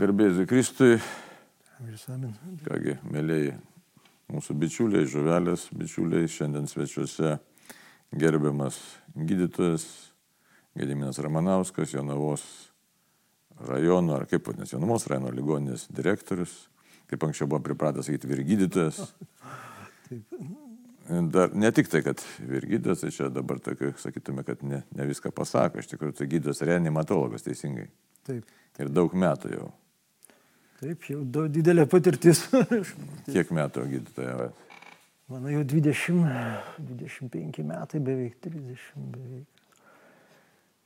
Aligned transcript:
Garbėsiu 0.00 0.46
Kristui, 0.48 0.94
kągi, 2.64 2.94
mėlyjei, 3.12 3.50
mūsų 4.32 4.54
bičiuliai, 4.56 5.08
žuvelės 5.12 5.66
bičiuliai, 5.76 6.30
šiandien 6.30 6.68
svečiuose 6.70 7.34
gerbiamas 8.16 8.78
gydytojas 9.12 9.84
Gediminas 10.78 11.20
Ramanauskas, 11.20 11.92
Jonavos 11.92 12.44
rajono, 13.68 14.14
ar 14.16 14.24
kaip 14.30 14.48
vadinasi, 14.48 14.72
Jonavos 14.78 15.04
rajono 15.10 15.34
ligoninės 15.36 15.84
direktorius, 15.92 16.54
kaip 17.10 17.26
anksčiau 17.28 17.50
buvo 17.50 17.60
pripratęs 17.66 18.08
sakyti, 18.08 18.30
vyrgydytojas. 18.30 19.02
Dar 21.34 21.52
ne 21.52 21.72
tik 21.76 21.92
tai, 21.92 22.00
kad 22.06 22.24
vyrgydytojas, 22.38 23.04
tai 23.04 23.12
čia 23.18 23.28
dabar 23.34 23.60
tokia, 23.60 23.92
sakytume, 24.00 24.46
kad 24.48 24.64
ne, 24.64 24.80
ne 24.96 25.10
viską 25.12 25.34
pasako, 25.36 25.84
iš 25.84 25.92
tikrųjų 25.92 26.16
tai 26.22 26.30
gydytojas 26.32 26.64
reanimatologas 26.70 27.44
teisingai. 27.44 27.90
Taip, 28.24 28.48
Ir 28.80 28.88
daug 28.88 29.12
metų 29.12 29.52
jau. 29.52 29.68
Taip, 30.80 31.06
jau 31.12 31.20
daug 31.24 31.48
didelė 31.52 31.86
patirtis. 31.90 32.46
Kiek 33.34 33.52
metų 33.54 33.86
gydytoja? 33.90 34.50
Mano 35.30 35.52
jau 35.52 35.62
20, 35.62 36.26
25 36.88 37.62
metai, 37.68 38.00
beveik 38.02 38.40
30, 38.42 39.10
beveik. 39.14 39.46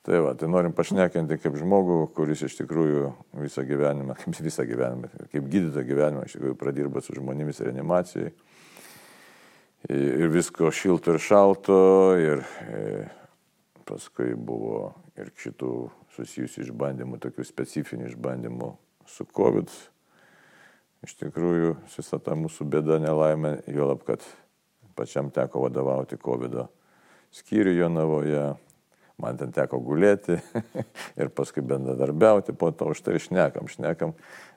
Tai 0.05 0.19
va, 0.21 0.35
tai 0.37 0.51
norim 0.53 0.75
pašnekinti 0.77 1.39
kaip 1.41 1.55
žmogų, 1.57 1.95
kuris 2.13 2.43
iš 2.45 2.59
tikrųjų 2.59 3.07
visą 3.41 3.65
gyvenimą, 3.65 4.17
kaip 4.21 4.37
visą 4.45 4.67
gyvenimą, 4.69 5.09
kaip 5.33 5.49
gydytojo 5.49 5.89
gyvenimą, 5.89 6.27
iš 6.29 6.37
tikrųjų 6.37 6.59
pradirba 6.61 7.01
su 7.01 7.17
žmonėmis 7.17 7.63
reanimacijai. 7.65 8.35
Ir 9.95 10.29
visko 10.33 10.69
šilto 10.73 11.13
ir 11.13 11.21
šalto, 11.21 11.81
ir 12.21 12.45
e, 12.69 12.85
paskui 13.85 14.33
buvo 14.37 14.95
ir 15.21 15.29
šitų 15.41 15.73
susijusių 16.17 16.69
išbandymų, 16.69 17.21
tokių 17.21 17.45
specifinių 17.45 18.09
išbandymų 18.13 18.71
su 19.11 19.27
COVID. 19.27 19.73
Iš 21.05 21.19
tikrųjų, 21.21 21.75
visa 21.93 22.19
ta 22.23 22.37
mūsų 22.39 22.65
bėda 22.73 22.97
nelaimė, 23.03 23.59
juolab, 23.69 24.05
kad 24.07 24.25
pačiam 24.97 25.29
teko 25.35 25.67
vadovauti 25.67 26.17
COVID 26.21 26.63
skyriui 27.35 27.77
Jonavoje, 27.77 28.55
man 29.21 29.39
ten 29.39 29.53
teko 29.55 29.81
gulėti 29.85 30.39
ir 31.21 31.31
paskui 31.35 31.65
bendradarbiauti, 31.67 32.55
po 32.57 32.71
to 32.75 32.93
už 32.95 33.05
tai 33.07 33.21
šnekam, 33.23 33.69
šnekam, 33.71 34.15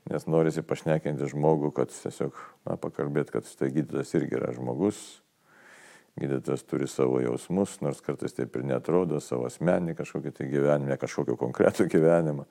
nes 0.10 0.28
norisi 0.30 0.64
pašnekinti 0.66 1.30
žmogų, 1.34 1.74
kad 1.78 1.94
tiesiog, 1.94 2.38
na, 2.68 2.78
pakalbėti, 2.82 3.38
kad 3.38 3.50
tai 3.60 3.72
gydytojas 3.74 4.14
irgi 4.18 4.40
yra 4.40 4.54
žmogus, 4.56 5.02
gydytojas 6.18 6.66
turi 6.66 6.88
savo 6.90 7.20
jausmus, 7.22 7.78
nors 7.86 8.02
kartais 8.06 8.34
taip 8.38 8.56
ir 8.58 8.66
netrodo, 8.66 9.22
savo 9.22 9.46
asmenį 9.50 9.98
kažkokį 9.98 10.34
tai 10.40 10.50
gyvenimą, 10.54 10.94
ne 10.94 11.02
kažkokį 11.02 11.38
konkretų 11.38 11.90
gyvenimą. 11.94 12.48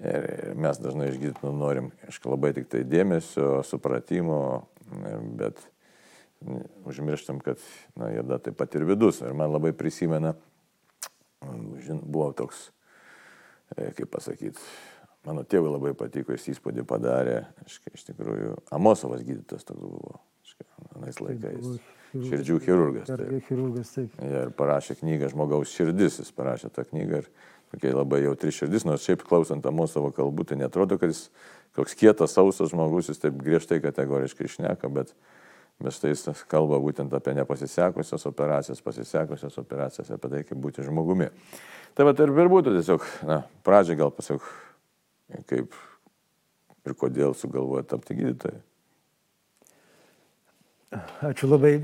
Ir 0.00 0.54
mes 0.56 0.78
dažnai 0.80 1.10
iš 1.10 1.18
gydytojų 1.20 1.52
norim, 1.52 1.90
aišku, 2.08 2.30
labai 2.32 2.54
tik 2.56 2.70
tai 2.72 2.86
dėmesio, 2.88 3.58
supratimo, 3.68 4.38
bet 5.36 5.60
užmirštam, 6.88 7.42
kad, 7.44 7.60
na, 8.00 8.08
jėda 8.14 8.38
taip 8.40 8.56
pat 8.56 8.78
ir 8.78 8.86
vidus. 8.88 9.20
Ir 9.20 9.36
man 9.36 9.52
labai 9.52 9.74
prisimena, 9.76 10.32
žin, 11.84 12.00
buvo 12.00 12.30
toks, 12.36 12.70
e, 13.76 13.90
kaip 13.98 14.08
pasakyti, 14.16 14.64
mano 15.28 15.44
tėvui 15.44 15.74
labai 15.74 15.92
patiko, 15.98 16.32
jis 16.32 16.54
įspūdį 16.54 16.86
padarė, 16.88 17.42
aiškiai, 17.66 17.96
iš 18.00 18.08
tikrųjų, 18.08 18.56
Amosovas 18.72 19.24
gydytojas 19.26 19.68
toks 19.68 19.84
buvo, 19.84 20.16
aiškiai, 20.46 20.70
anais 20.96 21.20
laikais. 21.20 21.80
Širdžių 22.10 22.56
chirurgas. 22.64 23.06
Taip. 23.06 23.36
Chirurgas, 23.46 23.92
taip. 23.94 24.14
Ja, 24.18 24.46
ir 24.48 24.54
parašė 24.58 24.96
knygą 24.98 25.28
Žmogaus 25.30 25.70
širdis, 25.70 26.16
jis 26.18 26.32
parašė 26.34 26.72
tą 26.74 26.82
knygą 26.88 27.20
ir 27.22 27.28
tokia 27.70 27.94
labai 27.94 28.22
jautri 28.24 28.52
širdis, 28.54 28.86
nors 28.88 29.04
šiaip 29.06 29.24
klausant 29.26 29.66
Amosovo 29.66 30.10
kalbų, 30.14 30.46
tai 30.50 30.60
netrodo, 30.60 30.98
kad 31.00 31.12
jis 31.12 31.28
koks 31.76 31.94
kietas, 31.98 32.34
sausas 32.34 32.72
žmogus, 32.72 33.10
jis 33.10 33.22
taip 33.22 33.36
griežtai 33.40 33.80
kategoriškai 33.82 34.48
išneka, 34.48 34.90
bet, 34.92 35.12
bet 35.82 35.96
štai 35.96 36.14
jis 36.14 36.42
kalba 36.50 36.80
būtent 36.82 37.14
apie 37.16 37.36
nepasisekusias 37.38 38.26
operacijas, 38.30 38.82
pasisekusias 38.84 39.60
operacijas, 39.62 40.10
apie 40.16 40.32
tai, 40.32 40.42
kaip 40.48 40.58
būti 40.62 40.86
žmogumi. 40.86 41.30
Tai 41.94 42.08
va, 42.08 42.14
ir 42.16 42.34
ir 42.34 42.50
būtų 42.50 42.74
tiesiog, 42.78 43.06
na, 43.28 43.42
pradžiai 43.66 43.98
gal 44.02 44.10
pasak, 44.14 44.42
kaip 45.50 45.78
ir 46.86 46.96
kodėl 46.98 47.36
sugalvoja 47.38 47.86
tapti 47.86 48.18
gydytoju. 48.18 48.60
Ačiū 51.22 51.46
labai, 51.46 51.76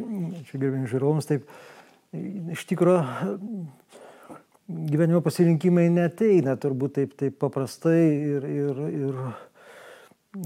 čia 0.48 0.58
gerbėjim 0.58 0.86
žiūrovams. 0.90 1.28
Taip, 1.28 1.44
iš 2.56 2.64
tikrųjų, 2.66 3.04
gyvenimo 4.68 5.22
pasirinkimai 5.22 5.88
neteina 5.94 6.56
turbūt 6.58 6.96
taip, 6.98 7.12
taip 7.18 7.36
paprastai 7.42 8.00
ir, 8.36 8.46
ir, 8.50 8.80
ir 8.90 9.18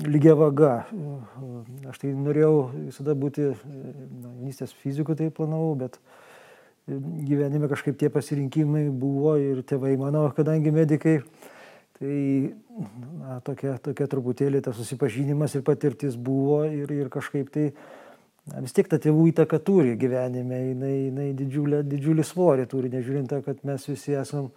lygia 0.07 0.35
vaga. 0.39 0.75
Aš 1.91 2.03
tai 2.03 2.13
norėjau 2.15 2.57
visada 2.75 3.17
būti, 3.19 3.51
na, 3.51 4.33
jaunystės 4.41 4.75
fizikų 4.83 5.17
tai 5.19 5.31
planavau, 5.35 5.73
bet 5.81 5.99
gyvenime 6.91 7.71
kažkaip 7.71 7.99
tie 7.99 8.11
pasirinkimai 8.13 8.89
buvo 8.91 9.37
ir 9.41 9.63
tėvai 9.67 9.95
mano, 10.01 10.27
kadangi 10.37 10.73
medikai, 10.75 11.21
tai 11.99 12.19
na, 13.21 13.41
tokia, 13.47 13.77
tokia 13.83 14.09
truputėlį 14.11 14.63
tas 14.67 14.79
susipažinimas 14.79 15.57
ir 15.57 15.65
patirtis 15.67 16.17
buvo 16.17 16.63
ir, 16.69 16.91
ir 16.93 17.11
kažkaip 17.13 17.51
tai 17.55 17.71
na, 18.51 18.61
vis 18.65 18.75
tiek 18.77 18.89
ta 18.91 18.99
tėvų 19.03 19.31
įtaka 19.31 19.61
turi 19.65 19.97
gyvenime, 20.01 20.59
jinai, 20.71 20.93
jinai 21.09 21.29
didžiulį, 21.39 21.83
didžiulį 21.91 22.27
svorį 22.27 22.67
turi, 22.71 22.91
nežiūrint 22.93 23.35
kad 23.47 23.63
mes 23.67 23.87
visi 23.89 24.17
esam 24.19 24.51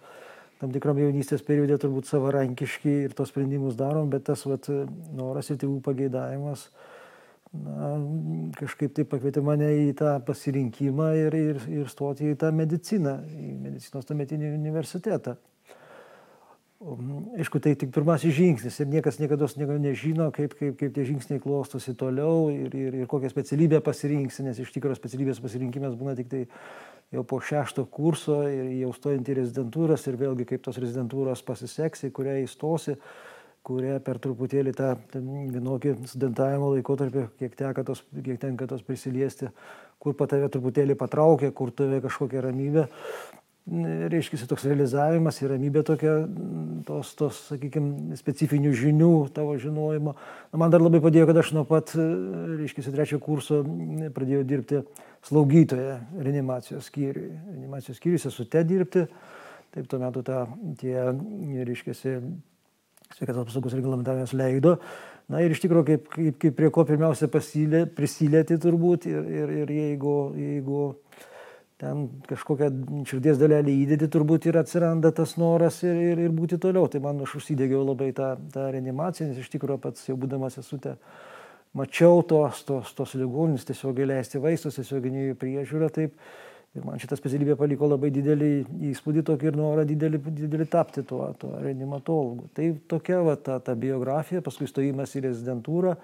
tam 0.60 0.72
tikram 0.74 0.98
jaunystės 1.00 1.44
periode 1.46 1.76
turbūt 1.82 2.08
savarankiški 2.08 2.98
ir 3.08 3.14
tos 3.16 3.32
sprendimus 3.32 3.78
darom, 3.78 4.10
bet 4.12 4.26
tas 4.30 4.44
vat, 4.48 4.68
noras 5.14 5.50
ir 5.50 5.58
tėvų 5.62 5.80
pageidavimas 5.84 6.68
na, 7.54 7.94
kažkaip 8.58 8.94
tai 8.96 9.06
pakvietė 9.08 9.42
mane 9.44 9.70
į 9.86 9.90
tą 9.98 10.16
pasirinkimą 10.26 11.10
ir, 11.20 11.38
ir, 11.38 11.64
ir 11.82 11.90
stoti 11.92 12.32
į 12.32 12.38
tą 12.40 12.50
mediciną, 12.54 13.18
į 13.30 13.56
medicinos 13.66 14.08
tuometinį 14.08 14.54
universitetą. 14.56 15.36
Aišku, 16.84 17.62
tai 17.64 17.72
tik 17.80 17.94
pirmasis 17.94 18.34
žingsnis 18.36 18.74
ir 18.82 18.88
niekas 18.92 19.16
niekada 19.16 19.46
nežino, 19.80 20.28
kaip, 20.34 20.52
kaip, 20.58 20.74
kaip 20.76 20.90
tie 20.92 21.04
žingsniai 21.08 21.40
klostosi 21.40 21.94
toliau 21.96 22.50
ir, 22.52 22.74
ir, 22.76 22.96
ir 23.00 23.06
kokią 23.08 23.30
specialybę 23.32 23.80
pasirinksi, 23.80 24.44
nes 24.44 24.58
iš 24.60 24.72
tikrųjų 24.74 24.98
specialybės 24.98 25.40
pasirinkimas 25.40 25.94
būna 25.96 26.12
tik 26.18 26.28
tai 26.28 26.42
jau 27.14 27.24
po 27.24 27.38
šešto 27.40 27.86
kurso 27.88 28.42
ir 28.50 28.68
jau 28.82 28.90
stojant 28.92 29.30
į 29.32 29.38
rezidentūras 29.38 30.04
ir 30.10 30.18
vėlgi 30.20 30.44
kaip 30.50 30.66
tos 30.66 30.76
rezidentūros 30.82 31.40
pasiseks, 31.46 32.04
į 32.04 32.10
kurią 32.18 32.36
įstosi, 32.42 32.98
kurie 33.64 33.94
per 34.04 34.20
truputėlį 34.20 34.74
tą 34.76 34.90
vienokį 35.14 35.94
studentavimo 36.10 36.74
laikotarpį, 36.74 37.30
kiek, 37.40 37.56
tos, 37.88 38.04
kiek 38.12 38.36
tenka 38.42 38.68
tos 38.68 38.84
prisiliesti, 38.84 39.48
kur 39.96 40.18
pat 40.20 40.34
tave 40.34 40.52
truputėlį 40.52 40.98
patraukia, 41.00 41.48
kur 41.56 41.72
tave 41.72 42.02
kažkokia 42.04 42.44
ramybė 42.44 42.90
reiškia, 43.64 44.44
toks 44.48 44.66
realizavimas 44.68 45.38
ir 45.40 45.54
ramybė 45.54 45.82
tokia, 45.88 46.14
tos, 46.84 47.14
tos 47.16 47.38
sakykime, 47.48 48.16
specifinių 48.18 48.72
žinių, 48.76 49.12
tavo 49.36 49.56
žinojimo. 49.60 50.14
Man 50.52 50.74
dar 50.74 50.84
labai 50.84 51.00
padėjo, 51.04 51.28
kad 51.30 51.40
aš 51.40 51.54
nuo 51.56 51.64
pat, 51.68 51.94
reiškia, 51.96 52.84
trečio 52.92 53.20
kurso 53.24 53.62
pradėjau 53.64 54.44
dirbti 54.48 54.82
slaugytoje 55.24 55.96
reanimacijos 56.18 56.90
skyriui. 56.90 57.30
Reanimacijos 57.54 58.00
skyriui 58.02 58.20
esu 58.20 58.44
te 58.52 58.64
dirbti, 58.68 59.06
taip 59.74 59.88
tuo 59.88 60.02
metu 60.02 60.24
ta, 60.26 60.44
tie, 60.80 60.98
reiškia, 61.64 61.96
sveikatos 63.14 63.46
apsaugos 63.46 63.76
reglamentavimas 63.78 64.36
leido. 64.36 64.76
Na 65.32 65.40
ir 65.40 65.54
iš 65.54 65.62
tikrųjų, 65.64 65.86
kaip, 65.88 66.08
kaip, 66.12 66.36
kaip 66.42 66.56
prie 66.58 66.68
ko 66.68 66.84
pirmiausia 66.84 67.30
pasilė, 67.32 67.86
prisilieti 67.88 68.58
turbūt 68.60 69.06
ir, 69.08 69.22
ir, 69.24 69.52
ir 69.62 69.72
jeigu, 69.72 70.16
jeigu 70.36 70.82
ten 71.82 72.06
kažkokią 72.28 72.70
širdies 73.08 73.38
dalelį 73.40 73.74
įdėti, 73.82 74.08
turbūt 74.12 74.46
ir 74.48 74.58
atsiranda 74.60 75.10
tas 75.14 75.34
noras 75.40 75.80
ir, 75.82 75.98
ir, 76.12 76.22
ir 76.28 76.34
būti 76.34 76.58
toliau. 76.62 76.86
Tai 76.90 77.02
man 77.04 77.22
aš 77.24 77.36
užsidėgiau 77.40 77.82
labai 77.82 78.12
tą, 78.16 78.34
tą 78.54 78.68
reanimaciją, 78.74 79.30
nes 79.30 79.42
iš 79.42 79.50
tikrųjų 79.56 79.80
pats 79.82 80.08
jau 80.08 80.16
būdamas 80.20 80.58
esu 80.62 80.78
te, 80.82 80.94
mačiau 81.74 82.22
tos, 82.30 82.62
tos, 82.68 82.94
tos 82.94 83.14
ligonis, 83.18 83.66
tiesiog 83.66 84.04
leisti 84.06 84.42
vaistus, 84.42 84.78
tiesiog 84.78 85.10
priežiūrą. 85.40 85.90
Taip. 85.94 86.18
Ir 86.74 86.82
man 86.82 86.98
šitą 86.98 87.14
specialybę 87.14 87.54
paliko 87.54 87.86
labai 87.86 88.08
didelį 88.10 88.48
įspūdį 88.90 89.22
tokį 89.28 89.46
ir 89.46 89.58
norą 89.60 89.84
didelį, 89.86 90.18
didelį 90.26 90.64
tapti 90.72 91.04
tuo, 91.06 91.28
tuo 91.38 91.52
reanimatologu. 91.62 92.48
Tai 92.54 92.66
tokia 92.90 93.20
va 93.22 93.36
ta, 93.38 93.60
ta 93.62 93.76
biografija, 93.78 94.42
paskui 94.42 94.66
stojimas 94.66 95.14
į 95.14 95.22
rezidentūrą 95.28 95.94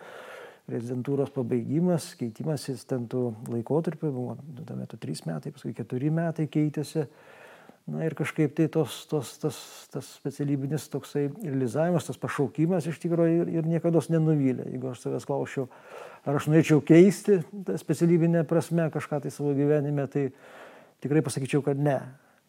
rezidentūros 0.71 1.33
pabaigimas, 1.35 2.13
keitimasis 2.21 2.87
ten 2.89 3.07
tų 3.11 3.31
laikotarpių, 3.51 4.13
buvo 4.15 4.39
tuo 4.63 4.79
metu 4.79 4.99
trys 5.01 5.25
metai, 5.29 5.53
paskui 5.55 5.75
keturi 5.77 6.13
metai 6.15 6.49
keitėsi. 6.51 7.07
Na 7.91 8.05
ir 8.07 8.15
kažkaip 8.15 8.53
tai 8.55 8.69
tos, 8.71 9.01
tos, 9.11 9.33
tas, 9.43 9.57
tas 9.91 10.07
specialybinis 10.21 10.85
toksai 10.93 11.25
realizavimas, 11.41 12.07
tas 12.07 12.21
pašaukimas 12.21 12.87
iš 12.87 13.01
tikrųjų 13.03 13.41
ir, 13.41 13.53
ir 13.59 13.67
niekada 13.67 14.03
nenuvylė. 14.13 14.69
Jeigu 14.71 14.93
aš 14.93 15.01
savęs 15.03 15.27
klausiau, 15.27 15.67
ar 16.23 16.39
aš 16.39 16.47
norėčiau 16.53 16.85
keisti 16.87 17.41
specialybinę 17.81 18.45
prasme 18.47 18.87
kažką 18.95 19.23
tai 19.25 19.33
savo 19.35 19.57
gyvenime, 19.57 20.07
tai 20.13 20.29
tikrai 21.03 21.25
pasakyčiau, 21.27 21.65
kad 21.67 21.81
ne. 21.81 21.99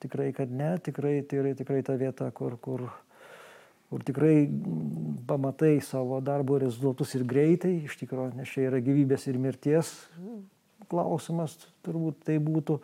Tikrai, 0.02 0.32
kad 0.34 0.50
ne, 0.50 0.76
tikrai 0.82 1.20
yra 1.22 1.56
tikrai 1.58 1.82
ta 1.86 1.94
vieta, 1.98 2.30
kur, 2.34 2.58
kur, 2.58 2.88
kur 3.92 4.04
tikrai 4.08 4.48
pamatai 5.28 5.76
savo 5.84 6.22
darbo 6.24 6.58
rezultatus 6.62 7.16
ir 7.18 7.26
greitai, 7.28 7.74
iš 7.90 7.98
tikrųjų, 8.00 8.38
nes 8.40 8.52
čia 8.52 8.70
yra 8.70 8.80
gyvybės 8.84 9.28
ir 9.28 9.40
mirties 9.42 9.92
klausimas, 10.92 11.54
turbūt 11.86 12.24
tai 12.28 12.38
būtų 12.44 12.80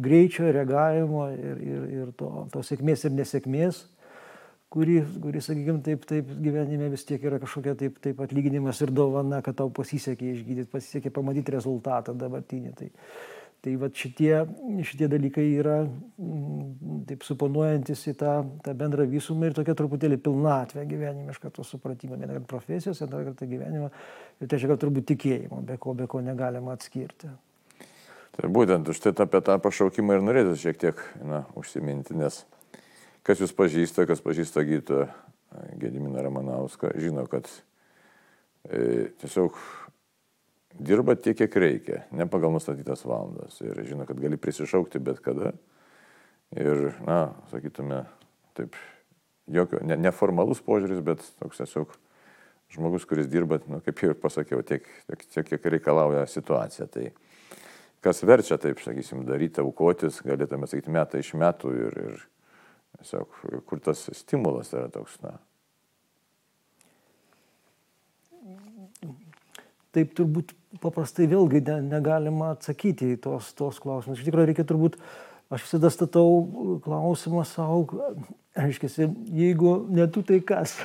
greičio, 0.00 0.46
reagavimo 0.52 1.26
ir, 1.34 1.58
ir, 1.60 1.88
ir 1.96 2.12
to, 2.16 2.28
to 2.52 2.62
sėkmės 2.64 3.04
ir 3.04 3.16
nesėkmės 3.18 3.82
kuri, 4.70 5.00
kuri 5.22 5.42
sakykime, 5.42 5.82
taip, 5.82 6.06
taip 6.08 6.30
gyvenime 6.44 6.90
vis 6.92 7.04
tiek 7.08 7.22
yra 7.26 7.40
kažkokia 7.42 7.74
taip, 7.78 7.98
taip 8.04 8.22
atlyginimas 8.22 8.80
ir 8.84 8.92
dovana, 8.94 9.42
kad 9.42 9.58
tau 9.58 9.70
pasisekė 9.74 10.30
išgydyti, 10.36 10.70
pasisekė 10.70 11.12
pamatyti 11.14 11.56
rezultatą 11.56 12.14
dabartinį. 12.18 12.74
Tai, 12.78 12.90
tai 13.64 13.74
va 13.80 13.90
šitie, 13.94 14.32
šitie 14.88 15.08
dalykai 15.12 15.46
yra 15.58 15.80
mm, 15.84 17.02
taip 17.10 17.26
suponuojantis 17.26 18.06
į 18.12 18.16
tą, 18.20 18.36
tą 18.64 18.76
bendrą 18.78 19.06
visumą 19.10 19.50
ir 19.50 19.58
tokia 19.58 19.76
truputėlį 19.78 20.20
pilnatvė 20.24 20.86
gyvenimiška 20.90 21.52
to 21.56 21.66
supratimo. 21.66 22.16
Vieną 22.16 22.38
kartą 22.38 22.50
profesijos, 22.54 23.02
antrą 23.04 23.24
kartą 23.30 23.48
gyvenimo 23.50 23.90
ir 24.40 24.48
trečią 24.48 24.70
kartą 24.70 24.86
turbūt 24.86 25.10
tikėjimo, 25.12 25.60
be 25.68 25.76
ko, 25.80 25.96
be 25.98 26.08
ko 26.10 26.22
negalima 26.24 26.76
atskirti. 26.78 27.32
Tai 28.36 28.48
būtent 28.54 28.88
už 28.88 29.02
tai 29.02 29.12
apie 29.20 29.42
tą 29.44 29.58
pašaukimą 29.60 30.16
ir 30.16 30.24
norėtų 30.24 30.56
šiek 30.60 30.80
tiek 30.80 31.04
na, 31.26 31.44
užsiminti, 31.58 32.14
nes 32.16 32.44
Kas 33.26 33.40
jūs 33.42 33.52
pažįsta, 33.52 34.06
kas 34.08 34.22
pažįsta 34.24 34.64
gydytoją 34.64 35.08
Gediminą 35.80 36.22
Ramanauską, 36.24 36.92
žino, 37.02 37.26
kad 37.28 37.48
e, 38.64 39.10
tiesiog 39.20 39.58
dirba 40.78 41.16
tiek, 41.16 41.36
kiek 41.38 41.56
reikia, 41.56 42.02
ne 42.14 42.26
pagal 42.30 42.52
nustatytas 42.54 43.04
valandas. 43.06 43.58
Ir 43.64 43.82
žino, 43.88 44.06
kad 44.08 44.20
gali 44.20 44.38
prisišaukti 44.40 45.02
bet 45.02 45.20
kada. 45.24 45.54
Ir, 46.56 46.90
na, 47.06 47.32
sakytume, 47.52 48.04
taip, 48.58 48.74
jokio, 49.50 49.82
ne, 49.86 49.98
neformalus 50.00 50.62
požiūris, 50.66 51.02
bet 51.06 51.22
toks 51.38 51.62
tiesiog 51.62 51.92
žmogus, 52.74 53.06
kuris 53.06 53.30
dirba, 53.30 53.60
nu, 53.70 53.78
kaip 53.86 54.02
jau 54.02 54.10
ir 54.10 54.18
pasakiau, 54.18 54.64
tiek, 54.66 54.86
tiek, 55.06 55.22
tiek 55.30 55.46
kiek 55.46 55.70
reikalauja 55.76 56.24
situacija. 56.30 56.88
Tai 56.90 57.06
kas 58.02 58.24
verčia 58.26 58.58
taip, 58.58 58.82
sakysim, 58.82 59.22
daryti, 59.28 59.62
aukotis, 59.62 60.22
galėtume 60.26 60.66
sakyti, 60.70 60.94
metai 60.94 61.22
iš 61.22 61.34
metų 61.38 61.74
ir, 61.86 62.02
ir 62.08 62.20
Tiesiog, 62.98 63.36
kur 63.64 63.80
tas 63.80 64.02
stimulas 64.18 64.72
yra 64.74 64.90
toks, 64.92 65.16
na. 65.24 65.36
Taip 69.94 70.12
turbūt 70.18 70.52
paprastai 70.82 71.26
vėlgi 71.30 71.62
ne, 71.66 71.80
negalima 71.96 72.52
atsakyti 72.54 73.14
į 73.14 73.18
tos, 73.24 73.50
tos 73.58 73.80
klausimus. 73.82 74.20
Iš 74.20 74.28
tikrųjų 74.28 74.50
reikia 74.52 74.66
turbūt, 74.68 74.98
aš 75.50 75.64
visada 75.66 75.90
statau 75.90 76.44
klausimą 76.84 77.42
savo, 77.48 77.82
aiškiai, 78.58 79.08
jeigu 79.34 79.74
ne 79.90 80.06
tu 80.12 80.22
tai 80.26 80.38
kas, 80.46 80.76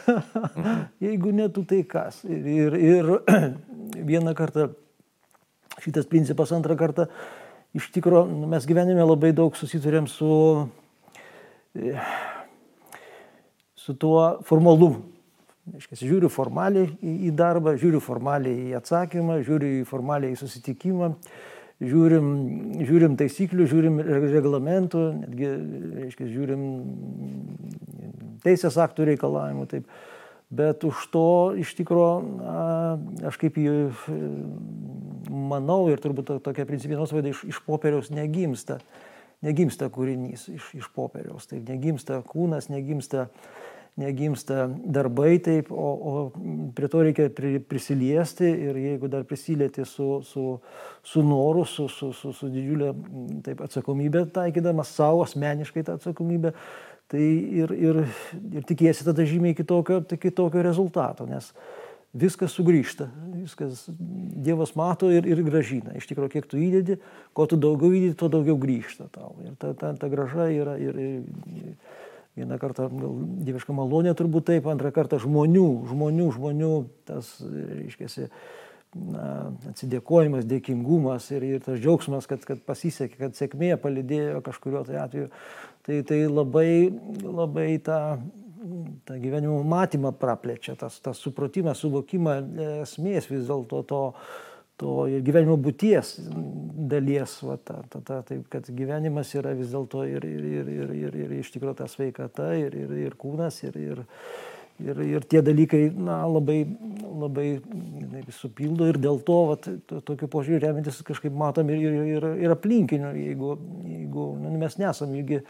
jeigu 1.06 1.34
ne 1.36 1.50
tu 1.54 1.66
tai 1.70 1.84
kas. 1.90 2.24
Ir, 2.26 2.50
ir, 2.50 2.80
ir 2.82 3.14
vieną 4.12 4.34
kartą 4.38 4.72
šitas 5.84 6.08
principas, 6.10 6.56
antrą 6.56 6.78
kartą, 6.80 7.10
iš 7.76 7.92
tikrųjų 7.94 8.48
mes 8.50 8.66
gyvenime 8.66 9.06
labai 9.06 9.36
daug 9.36 9.58
susidurėm 9.60 10.10
su 10.10 10.32
su 13.86 13.94
tuo 13.94 14.40
formalumu. 14.42 15.15
Reiškia, 15.66 15.98
žiūriu 15.98 16.30
formaliai 16.30 16.92
į 17.02 17.32
darbą, 17.34 17.74
žiūriu 17.82 17.98
formaliai 18.04 18.68
į 18.70 18.76
atsakymą, 18.78 19.40
žiūriu 19.48 19.86
formaliai 19.90 20.36
į 20.36 20.40
susitikimą, 20.44 21.08
žiūrim, 21.82 22.28
žiūrim 22.86 23.16
taisyklių, 23.18 23.66
žiūrim 23.72 23.98
reglamentų, 24.36 25.02
netgi, 25.24 25.50
reiškia, 26.04 26.28
žiūrim 26.36 26.68
teisės 28.46 28.78
aktų 28.86 29.10
reikalavimų. 29.10 29.66
Taip. 29.72 29.90
Bet 30.56 30.86
už 30.86 31.02
to 31.10 31.26
iš 31.58 31.74
tikrųjų 31.80 33.26
aš 33.26 33.42
kaip 33.42 33.58
manau 35.34 35.82
ir 35.90 35.98
turbūt 36.04 36.30
tokia 36.46 36.68
principinė 36.70 37.02
nuosvaida 37.02 37.34
iš, 37.34 37.42
iš 37.50 37.64
popieriaus 37.66 38.14
negimsta 38.14 38.78
negimsta 39.46 39.90
kūrinys 39.94 40.48
iš, 40.52 40.70
iš 40.80 40.90
popieriaus, 40.96 41.48
taip 41.50 41.68
negimsta 41.70 42.22
kūnas, 42.26 42.70
negimsta, 42.72 43.28
negimsta 43.96 44.66
darbai, 44.84 45.38
taip, 45.40 45.72
o, 45.72 45.92
o 45.96 46.14
prie 46.76 46.90
to 46.92 47.04
reikia 47.06 47.30
pri, 47.32 47.62
prisiliesti 47.64 48.48
ir 48.68 48.76
jeigu 48.80 49.08
dar 49.12 49.24
prisilieti 49.28 49.86
su, 49.88 50.20
su, 50.28 50.44
su 51.04 51.24
noru, 51.24 51.64
su, 51.66 51.88
su, 51.88 52.12
su, 52.12 52.34
su 52.36 52.50
didžiulė 52.52 52.92
taip, 53.46 53.64
atsakomybė, 53.64 54.26
taikydamas 54.36 54.92
savo 54.98 55.24
asmeniškai 55.24 55.86
tą 55.88 55.96
atsakomybę, 55.96 56.52
tai 57.12 57.24
ir, 57.64 57.72
ir, 57.72 58.04
ir 58.52 58.68
tikėsi 58.68 59.08
tada 59.08 59.24
žymiai 59.28 59.56
kitokio, 59.56 60.02
tai 60.04 60.20
kitokio 60.20 60.66
rezultato, 60.66 61.28
nes 61.30 61.54
viskas 62.16 62.52
sugrįžta, 62.56 63.08
viskas 63.36 63.86
Dievas 64.46 64.76
mato 64.76 65.08
ir, 65.12 65.26
ir 65.28 65.40
gražina. 65.44 65.96
Iš 65.96 66.08
tikrųjų, 66.12 66.32
kiek 66.36 66.48
tu 66.52 66.60
įdedi, 66.60 67.00
ko 67.36 67.48
tu 67.50 67.58
daugiau 67.60 67.96
įdedi, 67.96 68.16
to 68.20 68.28
daugiau 68.32 68.60
grįžta 68.60 69.08
tau. 69.16 69.34
Ir 69.44 69.56
ta, 69.60 69.72
ta, 69.80 69.96
ta 70.00 70.10
graža 70.12 70.52
yra 70.52 70.76
ir, 70.80 71.00
ir 71.00 72.04
vieną 72.36 72.60
kartą 72.62 72.90
gal 72.92 73.18
dieviška 73.48 73.76
malonė 73.76 74.16
turbūt 74.18 74.50
taip, 74.52 74.70
antrą 74.72 74.92
kartą 74.96 75.20
žmonių, 75.24 75.68
žmonių, 75.90 76.30
žmonių 76.36 76.72
tas, 77.08 77.34
reiškia, 77.42 78.30
na, 78.96 79.26
atsidėkojimas, 79.72 80.48
dėkingumas 80.48 81.30
ir, 81.36 81.46
ir 81.50 81.66
tas 81.66 81.80
džiaugsmas, 81.82 82.28
kad, 82.32 82.44
kad 82.48 82.64
pasisekė, 82.68 83.20
kad 83.26 83.38
sėkmė 83.40 83.76
palidėjo 83.82 84.42
kažkurio 84.46 84.86
tai 84.88 85.00
atveju. 85.04 85.30
Tai, 85.86 86.02
tai 86.08 86.24
labai, 86.32 86.70
labai 87.22 87.70
tą 87.86 88.00
tą 89.06 89.20
gyvenimo 89.22 89.60
matymą 89.64 90.12
praplečia, 90.18 90.76
tas, 90.80 90.98
tas 91.04 91.20
supratimas, 91.22 91.82
suvokimą 91.84 92.36
esmės 92.82 93.30
vis 93.30 93.46
dėlto 93.46 93.84
to, 93.84 93.84
to 93.92 94.00
ir 94.84 95.22
gyvenimo 95.24 95.56
būties 95.62 96.18
dalies, 96.92 97.38
va, 97.44 97.56
ta, 97.58 97.80
ta, 97.90 98.02
ta, 98.04 98.20
taip, 98.28 98.48
kad 98.52 98.68
gyvenimas 98.68 99.32
yra 99.38 99.54
vis 99.56 99.72
dėlto 99.72 100.04
ir, 100.10 100.26
ir, 100.28 100.44
ir, 100.44 100.74
ir, 100.74 100.92
ir, 100.96 101.16
ir 101.24 101.32
iš 101.40 101.54
tikrųjų 101.54 101.78
ta 101.80 101.88
sveikata, 101.88 102.52
ir, 102.60 102.76
ir, 102.76 102.92
ir 103.06 103.16
kūnas, 103.20 103.62
ir, 103.64 103.78
ir, 103.80 104.04
ir, 104.84 105.00
ir 105.08 105.28
tie 105.32 105.42
dalykai 105.46 105.88
na, 105.96 106.20
labai, 106.28 106.60
labai 107.24 107.48
ne, 107.64 108.26
supildo 108.36 108.90
ir 108.92 109.00
dėl 109.00 109.22
to, 109.24 109.40
vat, 109.54 109.70
to, 109.88 110.02
tokiu 110.12 110.30
požiūriu 110.32 110.60
remintis 110.66 111.00
kažkaip 111.08 111.34
matom 111.34 111.72
ir, 111.72 111.80
ir, 111.80 111.98
ir, 112.18 112.30
ir 112.44 112.58
aplinkinių, 112.58 113.16
jeigu, 113.22 113.56
jeigu 113.96 114.30
nu, 114.44 114.54
mes 114.60 114.80
nesam, 114.82 115.16
jeigu 115.16 115.42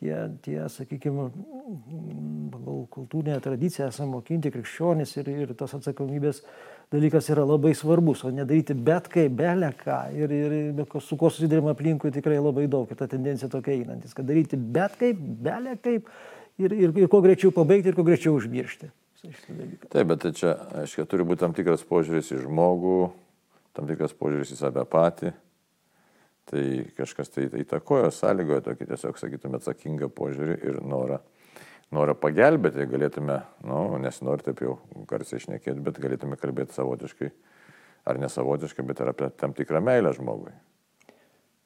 tie, 0.00 0.16
tie 0.44 0.64
sakykime, 0.72 1.28
pagal 2.50 2.82
kultūrinę 2.94 3.38
tradiciją 3.44 3.90
esame 3.90 4.16
mokinti 4.16 4.52
krikščionys 4.52 5.12
ir, 5.20 5.30
ir 5.44 5.52
tos 5.58 5.74
atsakomybės 5.76 6.42
dalykas 6.90 7.28
yra 7.30 7.44
labai 7.46 7.72
svarbus, 7.78 8.24
o 8.24 8.32
nedaryti 8.34 8.74
bet 8.74 9.10
kaip, 9.12 9.36
belę 9.38 9.70
ką. 9.78 10.00
Ir, 10.16 10.32
ir 10.34 10.86
su 11.04 11.18
kuo 11.20 11.30
susidurime 11.30 11.74
aplinkui 11.74 12.12
tikrai 12.14 12.40
labai 12.40 12.66
daug. 12.70 12.90
Ir 12.90 12.98
ta 12.98 13.06
tendencija 13.10 13.50
tokia 13.52 13.76
einantis, 13.76 14.16
kad 14.16 14.26
daryti 14.28 14.58
bet 14.58 14.96
kaip, 15.00 15.20
belę 15.44 15.76
kaip 15.84 16.08
ir, 16.58 16.72
ir, 16.72 16.96
ir 17.04 17.12
kuo 17.12 17.22
greičiau 17.24 17.54
pabaigti 17.54 17.92
ir 17.92 17.98
kuo 17.98 18.06
greičiau 18.08 18.34
užmiršti. 18.40 18.90
Taip, 19.92 20.06
bet 20.08 20.22
tai 20.22 20.32
čia, 20.32 20.54
aiškiai, 20.80 21.04
turi 21.08 21.26
būti 21.28 21.42
tam 21.42 21.52
tikras 21.56 21.84
požiūris 21.84 22.32
į 22.32 22.40
žmogų, 22.46 22.98
tam 23.76 23.88
tikras 23.90 24.16
požiūris 24.16 24.54
į 24.54 24.60
save 24.62 24.86
patį. 24.88 25.34
Tai 26.50 26.62
kažkas 26.98 27.30
tai 27.30 27.44
įtakojo, 27.62 28.08
sąlygojo 28.10 28.64
tokį 28.66 28.88
tiesiog, 28.90 29.18
sakytume, 29.20 29.60
atsakingą 29.60 30.08
požiūrį 30.10 30.56
ir 30.66 30.80
norą, 30.82 31.20
norą 31.94 32.16
pagelbėti, 32.18 32.88
galėtume, 32.90 33.36
nu, 33.68 33.82
nesinori 34.02 34.48
taip 34.48 34.64
jau 34.64 34.80
garsiai 35.10 35.38
išnekėti, 35.38 35.78
bet 35.86 36.00
galėtume 36.02 36.38
kalbėti 36.40 36.74
savotiškai, 36.74 37.30
ar 38.10 38.18
nesavotiškai, 38.24 38.86
bet 38.88 39.04
ir 39.04 39.12
apie 39.12 39.30
tam 39.38 39.54
tikrą 39.54 39.82
meilę 39.84 40.10
žmogui. 40.16 40.56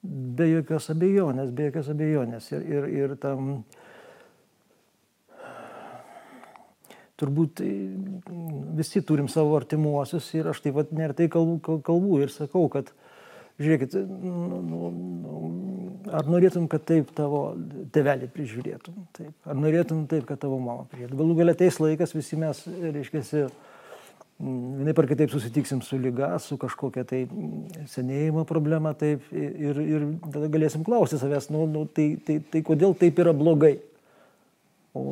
Be 0.05 0.51
jokios 0.51 0.91
abejonės, 0.93 1.49
be 1.57 1.71
jokios 1.71 1.89
abejonės. 1.95 2.51
Ir, 2.53 2.69
ir, 2.69 2.89
ir 2.93 3.17
tam 3.23 3.55
turbūt 7.21 7.63
visi 8.77 9.01
turim 9.07 9.31
savo 9.33 9.57
artimuosius 9.57 10.29
ir 10.37 10.51
aš 10.53 10.61
taip 10.65 10.77
pat 10.77 10.93
neretai 10.93 11.31
kalbu, 11.33 11.81
kalbu 11.87 12.21
ir 12.21 12.33
sakau, 12.35 12.67
kad 12.69 12.93
Žiūrėkit, 13.63 13.95
nu, 14.11 14.61
nu, 14.67 14.89
nu, 14.91 15.51
ar 16.11 16.27
norėtum, 16.27 16.67
kad 16.71 16.83
taip 16.89 17.13
tavo 17.15 17.45
tevelį 17.95 18.27
prižiūrėtum? 18.35 18.97
Taip. 19.15 19.31
Ar 19.47 19.59
norėtum 19.59 20.09
taip, 20.11 20.25
kad 20.27 20.41
tavo 20.43 20.59
mama 20.59 20.89
prižiūrėtų? 20.91 21.19
Galų 21.21 21.37
galia 21.39 21.55
ateis 21.55 21.79
laikas, 21.79 22.17
visi 22.17 22.39
mes, 22.41 22.65
reiškia, 22.67 23.47
vienaip 24.43 24.99
ar 24.99 25.09
kitaip 25.13 25.31
susitiksim 25.31 25.85
su 25.87 25.99
lyga, 26.03 26.33
su 26.43 26.59
kažkokia 26.59 27.07
tai 27.07 27.23
senėjimo 27.91 28.43
problema, 28.49 28.95
taip, 28.99 29.23
ir, 29.31 29.79
ir 29.79 30.07
tada 30.27 30.51
galėsim 30.51 30.83
klausti 30.87 31.21
savęs, 31.23 31.47
nu, 31.55 31.69
nu, 31.71 31.87
tai, 31.87 32.15
tai, 32.27 32.41
tai 32.51 32.65
kodėl 32.67 32.97
taip 32.99 33.23
yra 33.23 33.37
blogai? 33.37 33.77
O, 34.95 35.03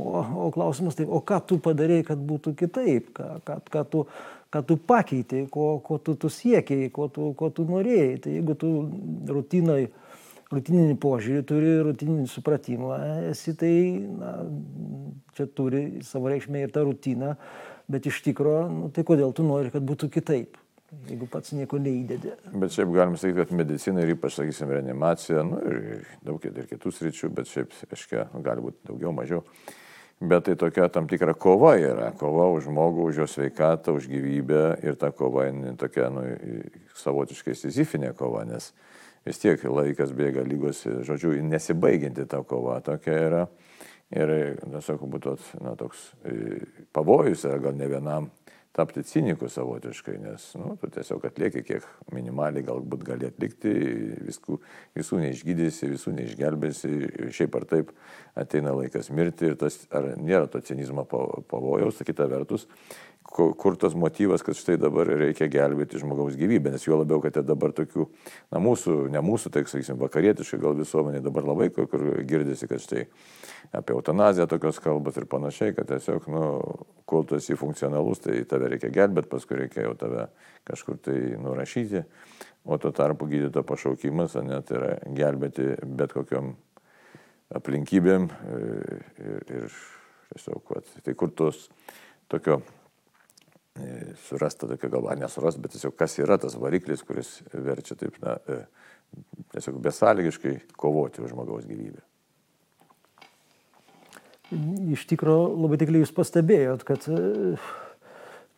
o 0.46 0.50
klausimas 0.54 0.98
tai, 0.98 1.06
o 1.06 1.18
ką 1.26 1.40
tu 1.46 1.58
padarėjai, 1.62 2.06
kad 2.12 2.20
būtų 2.26 2.54
kitaip, 2.58 3.08
ką, 3.16 3.30
ką, 3.46 3.56
ką 3.70 3.86
tu 3.90 4.04
ką 4.52 4.62
tu 4.68 4.76
pakeitėjai, 4.76 5.48
ko, 5.52 5.66
ko 5.84 5.98
tu, 6.04 6.14
tu 6.20 6.30
siekiai, 6.32 6.90
ko 6.92 7.08
tu, 7.12 7.32
ko 7.38 7.48
tu 7.54 7.64
norėjai. 7.68 8.16
Tai 8.24 8.36
jeigu 8.36 8.56
tu 8.60 8.72
rutinai 9.32 9.86
rutininį 10.52 10.96
požiūrį, 11.00 11.42
turi 11.48 11.76
rutininį 11.86 12.26
supratimą, 12.30 12.96
esi 13.30 13.54
tai, 13.58 13.74
na, 14.20 14.32
čia 15.36 15.46
turi 15.48 16.02
savo 16.06 16.32
reikšmę 16.32 16.66
ir 16.66 16.74
tą 16.74 16.84
rutiną, 16.88 17.34
bet 17.92 18.08
iš 18.10 18.20
tikrųjų, 18.26 18.66
nu, 18.72 18.90
tai 18.94 19.06
kodėl 19.08 19.32
tu 19.36 19.46
nori, 19.46 19.72
kad 19.72 19.84
būtų 19.88 20.10
kitaip? 20.12 20.58
Jeigu 21.08 21.24
pats 21.32 21.54
nieko 21.56 21.78
neįdedi. 21.80 22.34
Bet 22.60 22.74
šiaip 22.74 22.90
galim 22.92 23.14
sakyti, 23.16 23.38
kad 23.38 23.52
medicina 23.56 24.02
ir 24.04 24.12
ypač, 24.12 24.34
sakysim, 24.36 24.68
reanimacija, 24.76 25.40
nu, 25.48 25.60
ir 25.64 26.02
daug 26.20 26.44
ir 26.44 26.66
kitų 26.68 26.92
sričių, 26.92 27.30
bet 27.32 27.48
šiaip, 27.48 27.72
aiškiai, 27.88 28.26
gali 28.44 28.66
būti 28.66 28.90
daugiau, 28.90 29.14
mažiau. 29.16 29.40
Bet 30.22 30.44
tai 30.46 30.54
tokia 30.54 30.86
tam 30.88 31.08
tikra 31.10 31.34
kova 31.34 31.72
yra. 31.80 32.12
Kova 32.14 32.46
už 32.54 32.68
žmogų, 32.68 33.08
už 33.10 33.16
jo 33.22 33.26
sveikatą, 33.26 33.96
už 33.98 34.06
gyvybę 34.06 34.78
ir 34.86 34.94
ta 34.94 35.10
kova 35.10 35.48
tokia, 35.80 36.12
nu, 36.14 36.22
savotiškai 36.94 37.56
sizifinė 37.58 38.12
kova, 38.14 38.44
nes 38.46 38.70
vis 39.26 39.42
tiek 39.42 39.58
laikas 39.66 40.12
bėga 40.14 40.44
lygos, 40.46 40.84
žodžiu, 41.08 41.34
nesibaiginti 41.42 42.28
ta 42.30 42.38
kova 42.46 42.78
tokia 42.86 43.18
yra. 43.26 43.42
Ir, 44.12 44.30
nesakau, 44.68 45.08
būtų 45.10 45.34
na, 45.64 45.74
toks 45.80 46.12
pavojus, 46.94 47.46
gal 47.64 47.74
ne 47.74 47.88
vienam 47.90 48.30
tapti 48.72 49.02
ciniku 49.04 49.48
savotiškai, 49.52 50.14
nes 50.22 50.46
nu, 50.56 50.72
tu 50.80 50.88
tiesiog 50.92 51.26
atlieki, 51.28 51.62
kiek 51.66 51.86
minimaliai 52.14 52.64
galbūt 52.64 53.04
gali 53.04 53.28
atlikti, 53.28 53.72
viskų, 54.24 54.58
visų 54.96 55.20
neišgydysi, 55.26 55.90
visų 55.92 56.14
neišgelbėsi, 56.16 56.92
šiaip 57.36 57.58
ar 57.60 57.68
taip 57.68 57.92
ateina 58.38 58.72
laikas 58.76 59.12
mirti 59.12 59.50
ir 59.50 59.58
tas 59.60 59.76
ar 59.92 60.14
nėra 60.16 60.48
to 60.48 60.62
cinizmo 60.64 61.04
pavojaus, 61.04 62.00
kita 62.06 62.26
vertus, 62.32 62.66
kur 63.32 63.76
tas 63.80 63.94
motyvas, 63.96 64.42
kad 64.44 64.56
štai 64.58 64.78
dabar 64.80 65.08
reikia 65.08 65.48
gelbėti 65.52 66.00
žmogaus 66.00 66.36
gyvybę, 66.40 66.72
nes 66.74 66.84
jo 66.86 66.98
labiau, 67.00 67.20
kad 67.22 67.36
ir 67.38 67.46
dabar 67.46 67.72
tokių, 67.76 68.08
na 68.52 68.60
mūsų, 68.62 68.96
ne 69.12 69.22
mūsų, 69.24 69.52
tai 69.52 69.62
sakysim, 69.68 70.00
vakarietiškai 70.00 70.60
gal 70.60 70.76
visuomenė 70.80 71.22
dabar 71.24 71.46
labai, 71.52 71.70
kur 71.72 72.08
girdisi, 72.28 72.68
kad 72.70 72.82
štai 72.82 73.06
apie 73.70 73.94
eutanaziją 73.94 74.48
tokios 74.50 74.80
kalbas 74.82 75.16
ir 75.20 75.28
panašiai, 75.30 75.74
kad 75.76 75.88
tiesiog, 75.90 76.26
nu, 76.32 76.42
kol 77.08 77.24
tu 77.28 77.38
esi 77.38 77.56
funkcionalus, 77.58 78.24
tai 78.24 78.42
tave 78.48 78.72
reikia 78.72 78.92
gelbėti, 78.94 79.30
paskui 79.30 79.60
reikia 79.62 79.86
jau 79.86 79.94
tave 80.00 80.26
kažkur 80.68 80.98
tai 81.04 81.16
nurašyti, 81.40 82.04
o 82.64 82.78
tuo 82.78 82.92
tarpu 82.96 83.30
gydyto 83.30 83.64
pašaukimas, 83.66 84.36
net 84.42 84.68
tai 84.70 84.78
yra 84.80 84.92
gelbėti 85.14 85.72
bet 85.86 86.14
kokiam 86.16 86.54
aplinkybėm 87.52 88.28
ir, 88.28 89.08
ir, 89.22 89.50
ir 89.62 89.80
tiesiog, 90.32 90.62
vat, 90.72 90.94
tai 91.04 91.16
kur 91.18 91.34
tos 91.36 91.66
tokio 92.32 92.62
E, 93.80 94.14
surasta 94.28 94.68
tokia 94.68 94.90
galva, 94.92 95.14
nesurast, 95.16 95.56
bet 95.64 95.72
tiesiog 95.72 95.94
kas 95.96 96.18
yra 96.20 96.36
tas 96.40 96.58
variklis, 96.60 97.00
kuris 97.08 97.38
verčia 97.54 97.96
taip, 97.96 98.18
na, 98.20 98.34
e, 98.44 98.58
tiesiog 99.54 99.78
besąlygiškai 99.86 100.52
kovoti 100.76 101.24
už 101.24 101.32
žmogaus 101.32 101.64
gyvybę. 101.64 102.04
Iš 104.92 105.06
tikrųjų, 105.08 105.46
labai 105.64 105.78
tikliai 105.80 106.02
jūs 106.02 106.12
pastebėjot, 106.12 106.82
kad 106.84 107.06
e, 107.08 107.54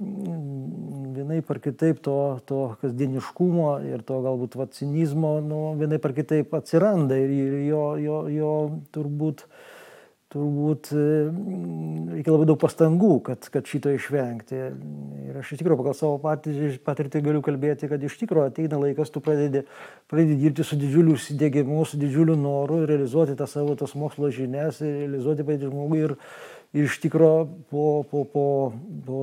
vienai 0.00 1.38
par 1.46 1.60
kitaip 1.62 2.00
to, 2.02 2.16
to 2.48 2.62
kasdieniškumo 2.80 3.68
ir 3.92 4.02
to 4.06 4.18
galbūt 4.24 4.56
vacinizmo, 4.58 5.36
nu, 5.44 5.60
vienai 5.78 6.00
par 6.02 6.16
kitaip 6.16 6.56
atsiranda 6.58 7.18
ir 7.20 7.60
jo, 7.68 7.84
jo, 8.02 8.18
jo 8.32 8.56
turbūt 8.96 9.46
uh, 9.46 9.62
turbūt 10.34 10.90
e, 10.94 11.04
reikia 12.16 12.32
labai 12.34 12.48
daug 12.48 12.58
pastangų, 12.60 13.12
kad, 13.28 13.46
kad 13.54 13.68
šito 13.70 13.92
išvengti. 13.94 14.62
Ir 15.28 15.38
aš 15.40 15.52
iš 15.54 15.60
tikrųjų 15.60 15.78
pagal 15.80 15.96
savo 15.98 16.18
patirtį 16.22 17.22
galiu 17.24 17.42
kalbėti, 17.44 17.88
kad 17.90 18.02
iš 18.02 18.16
tikrųjų 18.22 18.50
ateina 18.50 18.80
laikas, 18.82 19.12
tu 19.14 19.22
pradedi, 19.24 19.64
pradedi 20.10 20.40
dirbti 20.42 20.66
su 20.66 20.78
didžiuliu 20.80 21.14
užsidėgymu, 21.18 21.84
su 21.86 22.00
didžiuliu 22.00 22.36
noru, 22.40 22.82
realizuoti 22.90 23.38
tą 23.38 23.48
savo 23.50 23.78
tas 23.78 23.94
mokslo 23.98 24.32
žinias, 24.34 24.82
realizuoti 24.82 25.46
patį 25.46 25.70
žmogų. 25.70 26.02
Ir, 26.02 26.16
ir 26.74 26.88
iš 26.88 26.98
tikrųjų 27.04 27.46
po, 27.70 27.86
po, 28.10 28.24
po, 28.34 28.46
po 29.06 29.22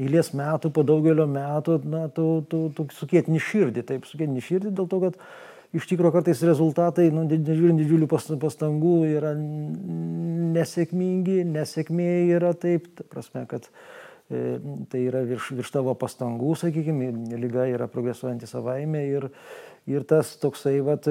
eilės 0.00 0.32
metų, 0.36 0.72
po 0.72 0.86
daugelio 0.88 1.28
metų, 1.28 1.82
na, 1.84 2.06
tu, 2.16 2.30
tu, 2.48 2.64
tu 2.76 2.88
sukėtini 2.96 3.42
širdį, 3.44 3.86
taip, 3.92 4.08
sukėtini 4.08 4.44
širdį 4.44 4.74
dėl 4.80 4.88
to, 4.88 5.04
kad 5.04 5.20
iš 5.76 5.86
tikrųjų 5.90 6.14
kartais 6.16 6.42
rezultatai, 6.46 7.08
nu, 7.14 7.24
nežiūrint 7.30 7.78
didžiulių 7.80 8.08
pastangų, 8.10 8.96
yra 9.12 9.32
nesėkmingi, 10.50 11.42
nesėkmė 11.46 12.10
yra 12.36 12.52
taip, 12.58 12.88
ta 12.98 13.06
prasme, 13.06 13.44
kad 13.50 13.68
e, 13.68 14.58
tai 14.90 15.04
yra 15.06 15.22
virš, 15.28 15.52
virš 15.60 15.74
tavo 15.76 15.94
pastangų, 15.98 16.56
sakykime, 16.64 17.12
lyga 17.38 17.68
yra 17.70 17.86
progresuojanti 17.90 18.50
savaime 18.50 19.04
ir, 19.06 19.28
ir 19.90 20.06
tas 20.10 20.32
toksai 20.42 20.80
vat, 20.86 21.06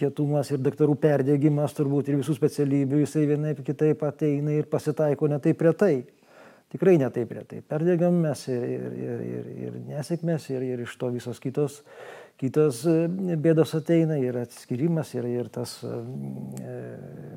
kietumas 0.00 0.52
ir 0.54 0.64
daktarų 0.64 0.96
perdėgymas 1.00 1.76
turbūt 1.76 2.08
ir 2.08 2.22
visų 2.22 2.38
specialybių, 2.38 3.04
jisai 3.04 3.26
vienaip 3.34 3.60
kitaip 3.66 4.06
ateina 4.08 4.56
ir 4.56 4.70
pasitaiko 4.72 5.28
netaip 5.30 5.68
retai. 5.68 5.94
Tikrai 6.70 7.00
netaip 7.02 7.32
retai. 7.34 7.64
Perdėgiam 7.66 8.14
mes 8.22 8.44
ir, 8.46 8.62
ir, 8.62 8.82
ir, 8.94 9.22
ir, 9.26 9.46
ir 9.66 9.78
nesėkmės, 9.88 10.44
ir, 10.54 10.62
ir 10.62 10.84
iš 10.84 10.92
to 11.00 11.08
visos 11.10 11.40
kitos 11.42 11.80
kitos 12.40 12.84
e, 12.88 13.04
bėdos 13.40 13.74
ateina 13.78 14.18
ir 14.20 14.38
atskirimas 14.40 15.12
ir, 15.16 15.28
ir 15.28 15.52
tas, 15.52 15.78
e, 15.84 16.80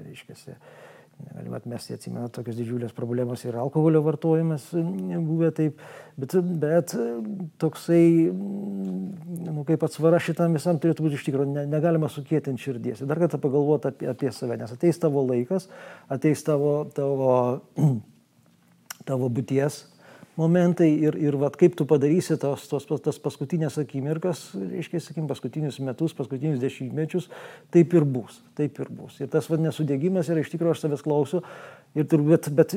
reiškia, 0.08 0.58
Galima 1.24 1.56
atmesti, 1.56 1.94
atsimenu, 1.94 2.26
tokios 2.34 2.58
didžiulės 2.58 2.92
problemos 2.98 3.44
ir 3.46 3.56
alkoholio 3.56 4.02
vartojimas 4.04 4.66
e, 4.76 4.82
buvę 5.24 5.52
taip, 5.56 5.84
bet, 6.20 6.34
bet 6.60 6.96
toksai, 7.62 8.02
nu, 8.34 9.64
kaip 9.68 9.86
atsvara 9.88 10.20
šitam 10.24 10.58
visam 10.58 10.82
turėtų 10.82 11.06
būti 11.06 11.20
iš 11.20 11.28
tikrųjų, 11.30 11.54
ne, 11.54 11.68
negalima 11.70 12.10
sukėtinti 12.12 12.66
širdies. 12.66 13.06
Ir 13.06 13.12
dar 13.12 13.22
kartą 13.22 13.40
pagalvoti 13.40 13.92
apie, 13.94 14.10
apie 14.12 14.34
save, 14.36 14.58
nes 14.60 14.74
ateis 14.74 15.00
tavo 15.00 15.24
laikas, 15.30 15.70
ateis 16.12 16.44
tavo, 16.44 16.76
tavo, 16.98 17.38
tavo 19.10 19.32
būties 19.38 19.84
momentai 20.40 20.90
ir, 20.98 21.16
ir 21.22 21.36
vat, 21.38 21.56
kaip 21.60 21.76
tu 21.78 21.86
padarysi 21.90 22.38
tos, 22.42 22.66
tos, 22.70 22.88
tas 23.06 23.20
paskutinės 23.22 23.78
akimirkas, 23.82 24.42
reiškia, 24.58 25.02
sakykim, 25.04 25.28
paskutinius 25.30 25.78
metus, 25.86 26.16
paskutinius 26.18 26.62
dešimtmečius, 26.62 27.30
taip 27.74 27.94
ir 27.94 28.08
bus, 28.10 28.40
taip 28.58 28.80
ir 28.82 28.90
bus. 28.94 29.20
Ir 29.22 29.30
tas 29.34 29.50
vad 29.52 29.62
nesudėgymas 29.64 30.32
yra 30.34 30.42
iš 30.42 30.50
tikrųjų, 30.54 30.74
aš 30.74 30.84
savęs 30.86 31.06
klausiu, 31.06 31.44
ir 31.94 32.08
turbūt, 32.10 32.50
bet, 32.58 32.74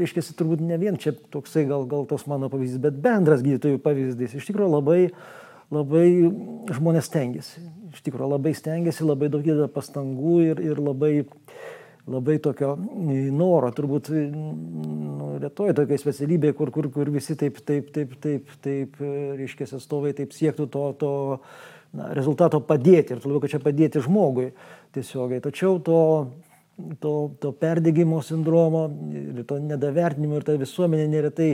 reiškia, 0.00 0.26
turbūt 0.38 0.64
ne 0.66 0.78
vien 0.82 0.98
čia 0.98 1.14
toksai 1.34 1.68
gal, 1.70 1.86
gal 1.90 2.06
tos 2.10 2.26
mano 2.30 2.50
pavyzdys, 2.52 2.82
bet 2.82 2.98
bendras 3.04 3.44
gydytojų 3.46 3.82
pavyzdys. 3.84 4.34
Iš 4.40 4.50
tikrųjų 4.50 4.72
labai, 4.74 5.00
labai 5.74 6.06
žmonės 6.74 7.10
stengiasi, 7.12 7.62
iš 7.94 8.02
tikrųjų 8.06 8.32
labai 8.34 8.56
stengiasi, 8.58 9.06
labai 9.06 9.30
daug 9.30 9.46
įdeda 9.46 9.70
pastangų 9.70 10.40
ir, 10.50 10.66
ir 10.72 10.82
labai 10.82 11.12
labai 12.08 12.38
tokio 12.42 12.74
noro, 13.34 13.70
turbūt 13.74 14.10
nu, 14.12 15.34
retoji 15.42 15.76
tokia 15.76 15.98
specialybė, 16.00 16.52
kur, 16.56 16.72
kur, 16.74 16.88
kur 16.94 17.10
visi 17.12 17.36
taip, 17.38 17.60
taip, 17.66 17.90
taip, 17.94 18.14
taip, 18.22 18.52
taip, 18.64 19.00
reiškia, 19.38 19.68
atstovai 19.78 20.14
taip 20.16 20.32
siektų 20.36 20.68
to, 20.72 20.84
to 21.00 21.12
na, 21.96 22.10
rezultato 22.16 22.60
padėti 22.64 23.14
ir 23.14 23.22
labiau, 23.24 23.42
kad 23.44 23.54
čia 23.54 23.62
padėti 23.64 24.02
žmogui 24.04 24.50
tiesiogiai. 24.96 25.42
Tačiau 25.44 25.78
to, 25.84 26.00
to, 27.02 27.14
to 27.42 27.52
perdėgymo 27.60 28.22
sindromo 28.24 28.88
ir 29.12 29.44
to 29.48 29.60
nedavertinimo 29.62 30.40
ir 30.40 30.48
ta 30.48 30.58
visuomenė 30.60 31.08
neretai 31.12 31.52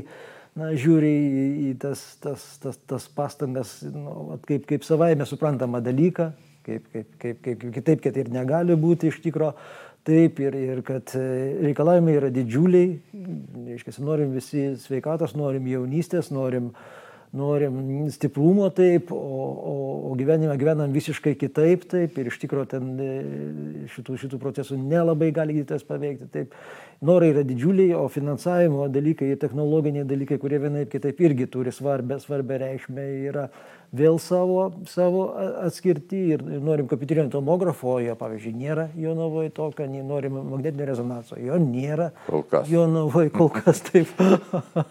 na, 0.59 0.73
žiūri 0.79 1.13
į, 1.13 1.47
į 1.69 1.77
tas, 1.83 2.03
tas, 2.23 2.45
tas, 2.63 2.81
tas 2.91 3.07
pastangas 3.15 3.81
nu, 3.91 4.39
kaip, 4.47 4.67
kaip 4.71 4.87
savaime 4.87 5.27
suprantama 5.29 5.83
dalyką, 5.85 6.31
kaip, 6.67 6.87
kaip, 6.93 7.17
kaip, 7.21 7.43
kaip 7.45 7.67
kitaip, 7.75 8.05
kad 8.07 8.23
ir 8.23 8.31
negali 8.33 8.79
būti 8.79 9.11
iš 9.11 9.21
tikrųjų 9.27 9.55
Taip, 10.05 10.41
ir, 10.45 10.53
ir 10.53 10.83
kad 10.85 11.15
e, 11.17 11.21
reikalavimai 11.65 12.19
yra 12.19 12.29
didžiuliai, 12.29 12.91
reiškia, 13.71 13.95
norim 14.05 14.35
visi 14.37 14.75
sveikatos, 14.83 15.33
norim 15.33 15.65
jaunystės, 15.71 16.29
norim, 16.29 16.67
norim 17.33 17.79
stiprumo 18.13 18.67
taip, 18.77 19.09
o, 19.17 19.17
o, 19.17 19.73
o 20.11 20.13
gyvenime 20.21 20.59
gyvenam 20.61 20.93
visiškai 20.93 21.33
kitaip, 21.41 21.87
taip, 21.89 22.21
ir 22.21 22.29
iš 22.29 22.37
tikrųjų 22.43 22.69
ten 22.75 22.91
e, 23.01 23.15
šitų, 23.95 24.19
šitų 24.27 24.43
procesų 24.43 24.77
nelabai 24.83 25.31
gali 25.33 25.57
gydytas 25.57 25.89
paveikti. 25.89 26.29
Taip. 26.37 26.53
Norai 27.05 27.33
yra 27.33 27.47
didžiuliai, 27.49 27.97
o 27.97 28.05
finansavimo 28.13 28.91
dalykai 28.93 29.31
ir 29.33 29.41
technologiniai 29.41 30.05
dalykai, 30.09 30.37
kurie 30.43 30.61
vienaip 30.61 30.93
kitaip 30.93 31.25
irgi 31.25 31.49
turi 31.49 31.73
svarbę, 31.73 32.21
svarbę 32.21 32.61
reikšmę, 32.61 33.09
yra 33.33 33.49
vėl 33.95 34.19
savo, 34.23 34.69
savo 34.91 35.25
atskirti 35.65 36.21
ir 36.35 36.43
norim 36.63 36.89
kompiuterinio 36.91 37.31
tomografo, 37.33 37.97
jo 38.03 38.17
pavyzdžiui 38.19 38.55
nėra 38.59 38.89
Jonavoje 38.99 39.53
tokio, 39.55 39.87
norim 40.07 40.39
magnetinio 40.51 40.89
rezonanso, 40.89 41.39
jo 41.41 41.59
nėra. 41.63 42.11
Kol 42.27 42.45
kas. 42.51 42.69
Jonavoje 42.71 43.33
kol 43.35 43.51
kas 43.55 43.83
taip. 43.87 44.11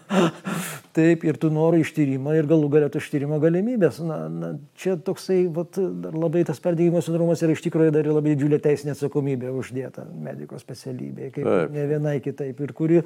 taip, 0.96 1.24
ir 1.26 1.38
tu 1.40 1.50
nori 1.52 1.82
ištyrimą 1.84 2.36
ir 2.38 2.48
galų 2.50 2.70
galėtų 2.76 3.02
ištyrimą 3.02 3.40
galimybės. 3.42 4.00
Na, 4.06 4.18
na, 4.32 4.52
čia 4.80 4.96
toksai, 4.96 5.44
vat, 5.54 5.78
labai 6.14 6.44
tas 6.48 6.60
perdėgymo 6.64 7.02
sindromas 7.04 7.42
yra 7.44 7.56
iš 7.56 7.64
tikrųjų 7.66 7.94
dar 7.94 8.10
labai 8.10 8.34
didžiulė 8.34 8.60
teisinė 8.64 8.94
atsakomybė 8.94 9.52
uždėta 9.54 10.06
mediko 10.08 10.60
specialybė, 10.60 11.32
kaip 11.34 11.48
taip. 11.48 11.74
ne 11.74 11.88
vienai 11.90 12.18
kitaip, 12.24 12.60
ir 12.64 12.76
kuri 12.76 13.02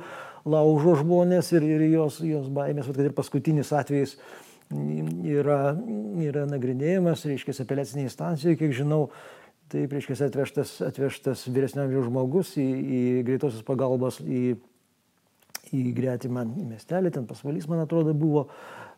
laužo 0.48 0.98
žmonės 1.02 1.50
ir, 1.56 1.64
ir 1.66 1.88
jos, 1.90 2.20
jos 2.24 2.52
baimės, 2.52 2.86
vat, 2.88 2.98
kad 3.00 3.08
ir 3.08 3.16
paskutinis 3.16 3.72
atvejis 3.76 4.18
yra, 4.70 5.60
yra 6.22 6.44
nagrinėjimas, 6.50 7.26
reiškia, 7.28 7.56
apeliacinėje 7.64 8.10
instancijoje, 8.10 8.60
kiek 8.60 8.74
žinau, 8.82 9.06
Taip, 9.68 9.92
reiškia, 9.92 10.16
atvežtas, 10.24 10.70
atvežtas 10.80 11.42
vyresnio 11.52 11.82
amžiaus 11.84 12.06
žmogus 12.06 12.54
į, 12.56 12.64
į 12.64 13.00
greitosios 13.26 13.64
pagalbos, 13.66 14.16
į, 14.24 14.54
į 15.76 15.82
gretimą 15.92 16.46
miestelį, 16.48 17.12
ten 17.12 17.26
pasvalys, 17.28 17.66
man 17.68 17.82
atrodo, 17.82 18.14
buvo, 18.16 18.46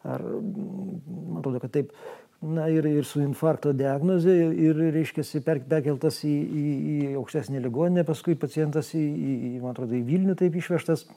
ar, 0.06 0.22
man 0.22 1.40
atrodo, 1.40 1.58
kad 1.64 1.74
taip, 1.74 1.90
na 2.38 2.68
ir, 2.70 2.86
ir 2.86 3.08
su 3.08 3.18
infarkto 3.24 3.74
diagnoze, 3.74 4.30
ir, 4.30 4.78
reiškia, 4.94 5.26
per, 5.42 5.64
perkeltas 5.74 6.22
į, 6.22 6.36
į, 6.38 6.64
į 6.94 7.12
aukštesnį 7.18 7.66
ligoninę, 7.66 8.06
paskui 8.06 8.38
pacientas 8.38 8.94
į, 8.94 9.02
į, 9.02 9.54
man 9.64 9.74
atrodo, 9.74 9.98
į 9.98 10.06
Vilnių 10.06 10.38
taip 10.38 10.54
išvežtas. 10.62 11.08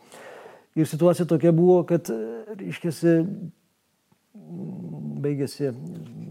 Ir 0.74 0.90
situacija 0.90 1.30
tokia 1.30 1.54
buvo, 1.54 1.84
kad, 1.86 2.10
reiškia, 2.58 2.98
baigėsi 4.34 5.72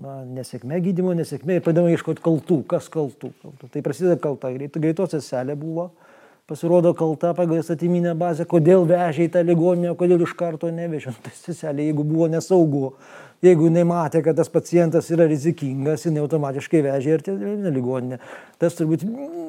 na, 0.02 0.23
nesėkmė 0.26 0.80
gydymo, 0.82 1.14
nesėkmė 1.18 1.59
ir 1.59 1.64
pradėjome 1.64 1.94
ieškoti 1.94 2.25
kaltų, 2.25 2.62
kas 2.71 2.88
kaltų. 2.92 3.30
kaltų. 3.42 3.68
Tai 3.75 3.82
prasideda 3.87 4.16
kalta, 4.21 4.50
greitos 4.52 5.14
seselė 5.14 5.54
buvo, 5.59 5.90
pasirodo 6.50 6.92
kalta 6.99 7.32
pagal 7.38 7.62
statyminę 7.62 8.16
bazę, 8.18 8.47
kodėl 8.50 8.87
vežė 8.90 9.28
į 9.28 9.32
tą 9.37 9.44
ligoninę, 9.47 9.94
kodėl 9.99 10.26
iš 10.26 10.35
karto 10.38 10.73
nevežė. 10.75 11.14
Nu, 11.14 11.23
tai 11.25 11.35
seselė, 11.37 11.87
jeigu 11.90 12.06
buvo 12.09 12.26
nesaugu, 12.32 12.92
jeigu 13.42 13.66
jinai 13.68 13.84
matė, 13.88 14.22
kad 14.25 14.38
tas 14.38 14.50
pacientas 14.52 15.11
yra 15.14 15.26
rizikingas, 15.30 16.06
jinai 16.06 16.22
automatiškai 16.22 16.82
vežė 16.87 17.16
ir 17.16 17.25
į 17.32 17.72
ligoninę. 17.75 18.18
Tas 18.62 18.76
turbūt 18.78 19.02
mm, 19.06 19.42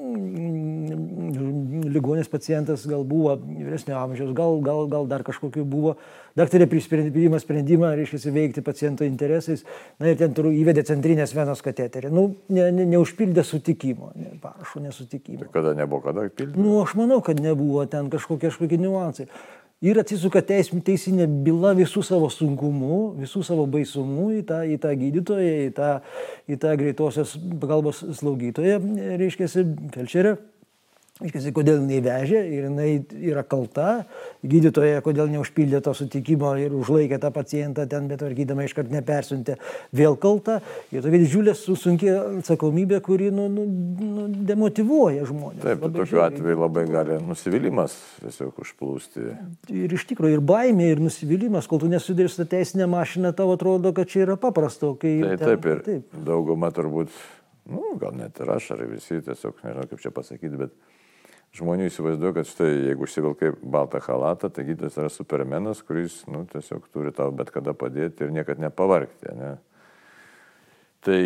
ligonės 1.94 2.30
pacientas 2.32 2.88
gal 2.90 3.06
buvo 3.08 3.36
vyresnio 3.38 3.98
amžiaus, 4.02 4.34
gal, 4.38 4.60
gal, 4.66 4.88
gal 4.92 5.08
dar 5.10 5.26
kažkokiu 5.26 5.66
buvo. 5.70 5.96
Daktarė 6.38 6.66
priima 6.68 7.38
sprendimą, 7.42 7.94
reiškia, 8.00 8.34
veikti 8.34 8.66
paciento 8.66 9.06
interesais, 9.06 9.62
na 10.02 10.10
ir 10.10 10.18
ten 10.18 10.34
turiu 10.34 10.54
įvedė 10.58 10.82
centrinės 10.90 11.36
venos 11.38 11.62
kateterį. 11.66 12.10
Nu, 12.14 12.32
ne, 12.50 12.72
ne, 12.74 12.88
neužpildė 12.96 13.46
sutikimo, 13.46 14.12
ne, 14.18 14.34
parašo 14.42 14.82
nesutikimo. 14.82 15.44
Tai 15.44 15.52
kada 15.54 15.76
nebuvo, 15.78 16.02
kada 16.08 16.26
pildė? 16.34 16.58
Nu, 16.58 16.80
aš 16.82 16.98
manau, 16.98 17.22
kad 17.26 17.38
nebuvo 17.44 17.86
ten 17.90 18.10
kažkokie, 18.14 18.50
kažkokie 18.50 18.82
niuansai 18.82 19.30
ir 19.84 20.00
atsisuka 20.00 20.42
teism, 20.48 20.80
teisinė 20.86 21.28
byla 21.46 21.74
visų 21.78 22.04
savo 22.08 22.30
sunkumų, 22.32 23.00
visų 23.20 23.44
savo 23.46 23.66
baisumų 23.70 24.30
į 24.40 24.42
tą, 24.50 24.62
į 24.64 24.80
tą 24.84 24.94
gydytoją, 25.00 25.54
į 25.68 25.70
tą, 25.78 25.92
į 26.48 26.60
tą 26.64 26.74
greitosios 26.80 27.36
pagalbos 27.62 28.04
slaugytoją, 28.20 28.80
reiškia, 29.20 29.52
felčerę. 29.96 30.38
Iškasi, 31.24 31.54
kodėl 31.56 31.78
jinai 31.80 32.02
vežė 32.04 32.42
ir 32.52 32.66
jinai 32.68 32.88
yra 33.32 33.46
kalta, 33.48 34.04
gydytoja, 34.44 35.00
kodėl 35.06 35.30
neužpildė 35.32 35.80
to 35.86 35.94
sutikimo 35.96 36.52
ir 36.60 36.74
užlaikė 36.76 37.20
tą 37.24 37.32
pacientą 37.32 37.86
ten, 37.88 38.10
bet 38.12 38.20
tvarkydama 38.20 38.66
iškart 38.68 38.92
nepersiuntė, 38.92 39.56
vėl 39.96 40.18
kalta. 40.20 40.60
Ir 40.92 41.06
tokia 41.06 41.22
didžiulė 41.24 41.56
sunkia 41.56 42.18
atsakomybė, 42.42 43.00
kuri 43.06 43.30
nu, 43.32 43.48
nu, 43.52 43.66
nu, 43.68 44.28
demotivuoja 44.50 45.28
žmonės. 45.30 45.64
Taip, 45.64 45.86
tokiu 45.96 46.24
atveju 46.26 46.60
labai 46.60 46.86
gali 46.92 47.20
nusivylimas 47.24 47.96
tiesiog 48.20 48.60
užplūsti. 48.66 49.28
Ir 49.72 49.96
iš 49.96 50.08
tikrųjų 50.12 50.40
ir 50.40 50.44
baimė, 50.44 50.90
ir 50.94 51.04
nusivylimas, 51.04 51.70
kol 51.72 51.82
tu 51.84 51.92
nesudarys 51.92 52.36
tą 52.40 52.48
teisinę 52.52 52.90
mašiną, 52.92 53.32
tau 53.38 53.54
atrodo, 53.56 53.94
kad 53.96 54.12
čia 54.12 54.26
yra 54.28 54.36
paprasta. 54.40 54.92
Kai 55.00 55.16
tai, 55.22 55.38
ten, 55.38 55.48
taip, 55.48 55.70
ir 55.72 55.86
taip. 55.86 56.18
dauguma 56.28 56.68
turbūt, 56.76 57.14
nu, 57.72 57.94
gal 58.02 58.18
net 58.20 58.44
ir 58.44 58.52
aš, 58.58 58.74
ar 58.76 58.84
visi, 58.90 59.22
tiesiog 59.24 59.64
nežinau 59.64 59.88
kaip 59.88 60.04
čia 60.04 60.12
pasakyti, 60.16 60.60
bet 60.60 60.76
žmonių 61.54 61.88
įsivaizduoja, 61.90 62.34
kad 62.40 62.50
štai 62.50 62.70
jeigu 62.72 63.06
užsivilkai 63.06 63.52
baltą 63.62 64.02
halatą, 64.02 64.50
tai 64.50 64.66
gydytojas 64.66 64.98
yra 64.98 65.12
supermenas, 65.14 65.84
kuris 65.86 66.24
nu, 66.32 66.44
tiesiog 66.50 66.88
turi 66.94 67.14
tau 67.14 67.30
bet 67.36 67.52
kada 67.54 67.76
padėti 67.78 68.26
ir 68.26 68.34
niekad 68.34 68.62
nepavargti. 68.62 69.36
Ne? 69.38 69.52
Tai, 71.04 71.20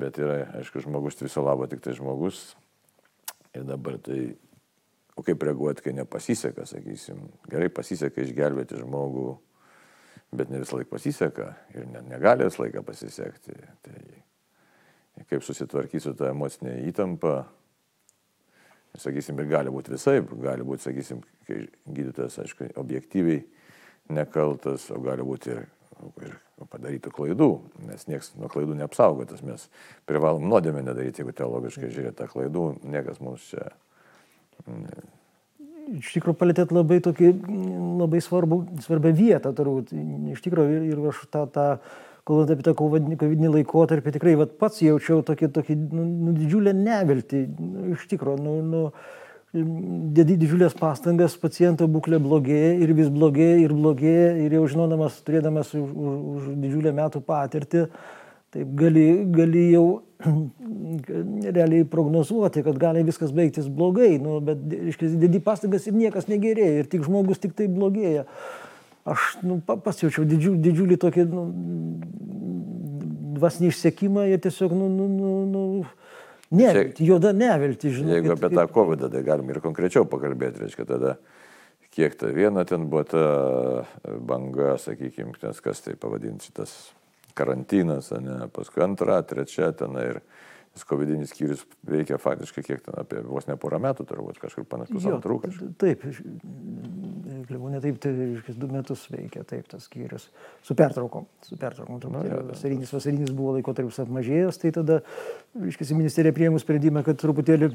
bet 0.00 0.18
yra, 0.18 0.40
aišku, 0.58 0.82
žmogus 0.82 1.18
tai 1.18 1.28
viso 1.28 1.44
labo 1.44 1.68
tik 1.70 1.84
tai 1.84 1.94
žmogus. 1.94 2.40
Ir 3.52 3.66
dabar 3.68 3.98
tai, 4.02 4.32
o 5.14 5.22
kaip 5.22 5.42
reaguoti, 5.44 5.84
kai 5.84 5.94
nepasiseka, 5.94 6.64
sakysim, 6.66 7.20
gerai 7.52 7.68
pasiseka 7.68 8.24
išgelbėti 8.24 8.80
žmogų, 8.80 9.36
bet 10.32 10.50
ne 10.50 10.62
visą 10.62 10.80
laiką 10.80 10.96
pasiseka 10.96 11.50
ir 11.76 11.84
ne, 11.92 12.00
negali 12.08 12.48
visą 12.48 12.64
laiką 12.64 12.82
pasisekti. 12.88 13.58
Tai 13.84 13.98
kaip 15.28 15.44
susitvarkyti 15.44 16.08
su 16.08 16.14
tą 16.16 16.32
emocinę 16.32 16.78
įtampą, 16.88 17.42
sakysim, 18.98 19.38
ir 19.40 19.50
gali 19.50 19.72
būti 19.72 19.94
visai, 19.94 20.18
gali 20.42 20.66
būti, 20.66 20.86
sakysim, 20.88 21.22
kai 21.48 21.64
gydytojas, 21.86 22.38
aišku, 22.42 22.72
objektyviai 22.80 23.42
nekaltas, 24.12 24.88
o 24.92 25.00
gali 25.02 25.24
būti 25.26 25.54
ir, 25.54 25.64
ir 26.26 26.36
padarytų 26.70 27.12
klaidų, 27.14 27.48
nes 27.88 28.04
niekas 28.10 28.32
nuo 28.38 28.50
klaidų 28.52 28.76
neapsaugotas, 28.82 29.42
mes 29.46 29.66
privalom 30.08 30.44
nuodėmę 30.50 30.84
nedaryti, 30.84 31.22
jeigu 31.22 31.34
teologiškai 31.38 31.90
žiūrėtų 31.94 32.28
klaidų, 32.34 32.68
niekas 32.92 33.22
mums 33.24 33.48
čia. 33.50 33.72
Ne. 34.68 35.02
Iš 35.98 36.12
tikrųjų, 36.14 36.38
palėtėt 36.38 36.70
labai 36.72 37.00
tokį, 37.02 37.32
labai 37.98 38.20
svarbu, 38.22 38.60
svarbią 38.84 39.10
vietą, 39.18 39.50
turbūt. 39.56 39.90
Iš 40.30 40.42
tikrųjų, 40.44 40.76
ir, 40.78 40.84
ir 40.92 41.08
aš 41.10 41.24
tą, 41.32 41.42
tą 41.50 41.66
kalbant 42.28 42.52
apie 42.54 42.66
tą 42.66 42.74
kovidinį 42.78 43.50
laikotarpį, 43.56 44.14
tikrai 44.14 44.36
vat, 44.38 44.54
pats 44.60 44.82
jaučiau 44.84 45.24
tokį, 45.26 45.50
tokį 45.56 45.76
nu, 45.80 46.04
nu, 46.06 46.36
didžiulę 46.36 46.74
neviltį. 46.76 47.42
Nu, 47.58 47.88
iš 47.96 48.06
tikrųjų, 48.12 48.38
nu, 48.44 48.54
nu, 48.68 48.84
dedi 49.52 50.38
didžiulės 50.40 50.76
pastangas, 50.78 51.34
paciento 51.40 51.88
būklė 51.90 52.22
blogėja 52.22 52.72
ir 52.84 52.94
vis 52.96 53.10
blogėja 53.12 53.58
ir 53.66 53.74
blogėja 53.76 54.30
ir 54.46 54.56
jau 54.56 54.64
žinodamas, 54.70 55.18
turėdamas 55.26 55.74
už, 55.76 55.90
už, 55.90 56.16
už 56.36 56.48
didžiulę 56.62 56.94
metų 56.96 57.24
patirtį, 57.26 57.84
taip 58.54 58.72
gali, 58.78 59.06
gali 59.34 59.66
jau 59.74 59.86
realiai 61.58 61.84
prognozuoti, 61.90 62.62
kad 62.64 62.78
gali 62.80 63.02
viskas 63.04 63.34
baigtis 63.34 63.66
blogai, 63.66 64.14
nu, 64.22 64.38
bet, 64.46 64.62
reiškia, 64.70 65.10
dedi 65.26 65.42
pastangas 65.42 65.90
ir 65.90 65.98
niekas 65.98 66.30
negerėja 66.30 66.84
ir 66.84 66.92
tik 66.94 67.02
žmogus 67.08 67.42
tik 67.42 67.58
tai 67.58 67.66
blogėja 67.72 68.28
aš 69.08 69.36
nu, 69.42 69.58
pasijaučiau 69.64 70.26
didžiulį, 70.28 70.60
didžiulį 70.62 70.98
tokį 71.02 71.24
nu, 71.30 71.44
dvasinį 73.38 73.72
išsiekimą 73.72 74.28
ir 74.30 74.42
tiesiog, 74.44 74.74
nu, 74.76 74.88
nu, 74.92 75.08
nu, 75.10 75.32
nu 75.50 75.62
nevilti, 76.54 77.06
juoda 77.08 77.32
nevilti, 77.34 77.90
žinai. 77.96 78.18
Jeigu 78.18 78.34
apie 78.36 78.52
tą 78.54 78.66
COVID, 78.70 79.08
tai 79.12 79.24
galim 79.26 79.50
ir 79.50 79.62
konkrečiau 79.64 80.06
pakalbėti, 80.08 80.62
reiškia 80.62 80.86
tada, 80.88 81.16
kiek 81.96 82.14
ta 82.20 82.30
viena 82.34 82.66
ten 82.68 82.86
buvo 82.92 83.04
ta 83.08 83.26
banga, 84.28 84.76
sakykime, 84.82 85.34
kas 85.40 85.84
tai 85.84 85.96
pavadinti 85.98 86.50
šitas 86.50 86.76
karantinas, 87.38 88.12
ne, 88.20 88.46
paskui 88.52 88.84
antra, 88.84 89.22
trečia 89.26 89.72
ten 89.76 89.96
ir 89.98 90.22
Nes 90.72 90.86
covidinis 90.88 91.28
skyrius 91.28 91.66
veikia 91.84 92.16
faktiškai 92.16 92.62
kiek 92.64 92.78
ten, 92.80 92.94
apie 92.96 93.20
vos 93.26 93.44
ne 93.44 93.58
porą 93.60 93.76
metų 93.84 94.06
turbūt, 94.08 94.38
kažkur 94.40 94.64
panašus 94.64 95.04
antrų. 95.04 95.36
Taip, 95.80 96.06
klebonė 97.48 97.80
taip, 97.84 97.98
tai 98.02 98.12
reiškia, 98.16 98.54
du 98.60 98.68
metus 98.72 99.04
veikia 99.12 99.44
taip 99.48 99.68
tas 99.70 99.86
skyrius. 99.88 100.28
Su 100.66 100.76
pertraukom, 100.78 101.26
su 101.46 101.58
pertraukom. 101.60 102.00
Ja, 102.26 102.40
vasarinis, 102.48 102.92
vasarinis 102.94 103.32
buvo 103.36 103.56
laikotarpis 103.58 104.00
apmažėjęs, 104.04 104.60
tai 104.62 104.72
tada, 104.76 105.00
reiškia, 105.58 105.90
ministerija 105.98 106.36
priėmų 106.36 106.62
sprendimą, 106.62 107.04
kad 107.06 107.20
truputėlį 107.22 107.72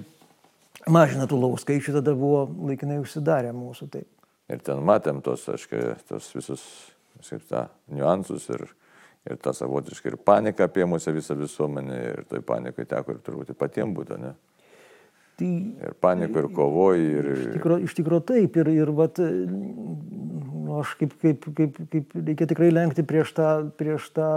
mažina 0.91 1.27
tų 1.29 1.41
lovų 1.43 1.61
skaičių, 1.63 1.97
tada 1.99 2.15
buvo 2.17 2.45
laikinai 2.71 2.99
užsidarę 3.03 3.53
mūsų 3.55 3.89
taip. 3.95 4.09
Ir 4.47 4.63
ten 4.63 4.83
matėm 4.87 5.19
tos, 5.23 5.43
aiškiai, 5.51 5.97
tos 6.07 6.29
visus, 6.35 6.67
kaip 7.27 7.47
tą, 7.49 7.67
niuansus 7.91 8.47
ir 8.55 8.69
ir 9.27 9.39
ta 9.43 9.53
savotiškai 9.55 10.13
ir 10.13 10.17
panika 10.23 10.67
apie 10.67 10.85
mūsų 10.87 11.13
visą 11.17 11.35
visuomenę 11.37 11.97
ir 12.11 12.21
toj 12.29 12.43
panikai 12.47 12.85
teko 12.87 13.15
ir 13.15 13.23
turbūt 13.25 13.53
patiems 13.59 13.95
būtų, 13.97 14.19
ne? 14.21 14.33
Tai, 15.37 15.49
ir 15.85 15.97
paniko, 16.01 16.41
ir 16.41 16.47
kovoji. 16.53 17.09
Ir... 17.19 17.27
Iš 17.33 17.51
tikrųjų 17.59 17.91
tikro 17.99 18.21
taip, 18.25 18.55
ir, 18.57 18.71
ir 18.73 18.89
vat, 18.97 19.19
nu, 19.21 20.79
aš 20.81 20.95
kaip, 20.97 21.13
kaip, 21.21 21.45
kaip, 21.57 21.77
kaip 21.91 22.17
reikia 22.17 22.47
tikrai 22.49 22.71
lenkti 22.73 23.05
prieš 23.05 23.35
tą, 23.37 23.51
prieš 23.77 24.09
tą 24.15 24.31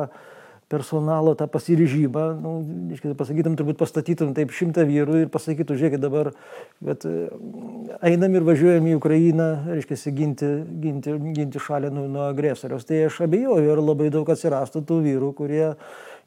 personalo 0.71 1.33
tą 1.35 1.49
pasiryžimą, 1.51 2.25
nu, 2.39 2.51
iškai, 2.95 3.17
pasakytum, 3.19 3.57
turbūt 3.59 3.81
pastatytum 3.81 4.31
taip 4.37 4.53
šimtą 4.55 4.85
vyrų 4.87 5.25
ir 5.25 5.33
pasakytum, 5.35 5.75
žiūrėkit 5.81 6.03
dabar, 6.05 6.31
bet 6.85 7.03
e, 7.09 7.27
einam 8.07 8.37
ir 8.39 8.47
važiuojam 8.47 8.87
į 8.87 8.95
Ukrainą, 9.01 9.49
reiškia, 9.67 9.99
ginti, 10.15 10.53
ginti, 10.85 11.17
ginti 11.41 11.65
šalį 11.65 11.91
nuo, 11.97 12.07
nuo 12.13 12.29
agresoriaus. 12.29 12.87
Tai 12.87 13.01
aš 13.09 13.19
abejoju, 13.27 13.67
ir 13.67 13.83
labai 13.83 14.13
daug 14.15 14.31
atsirastų 14.31 14.85
tų 14.87 15.01
vyrų, 15.09 15.33
kurie 15.41 15.65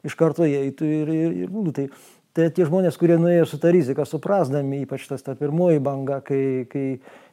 iš 0.04 0.18
karto 0.20 0.44
įeitų 0.44 0.92
ir, 0.92 1.14
ir, 1.14 1.40
ir 1.46 1.56
nu, 1.56 1.64
tai, 1.72 1.88
tai 2.34 2.48
tie 2.54 2.66
žmonės, 2.66 2.98
kurie 2.98 3.16
nuėjo 3.20 3.46
su 3.48 3.60
tą 3.62 3.70
riziką, 3.74 4.06
suprasdami, 4.08 4.82
ypač 4.84 5.06
tas 5.10 5.22
ta 5.22 5.36
pirmoji 5.38 5.82
banga, 5.84 6.18
kai, 6.26 6.66
kai 6.70 6.86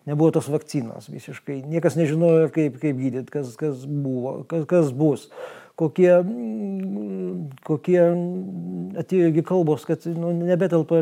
nebuvo 0.09 0.31
tos 0.37 0.49
vakcinos 0.51 1.09
visiškai, 1.11 1.61
niekas 1.69 1.97
nežinojo, 1.97 2.51
kaip, 2.53 2.77
kaip 2.81 2.99
gydyti, 2.99 3.33
kas, 3.33 3.55
kas 3.59 3.85
buvo, 3.85 4.41
kas, 4.49 4.67
kas 4.69 4.93
bus 4.95 5.27
kokie, 5.79 6.09
mm, 6.23 7.49
kokie 7.67 7.99
atėjo 9.01 9.43
kalbos, 9.47 9.85
kad 9.87 10.03
nu, 10.09 10.31
nebetelpa, 10.35 10.99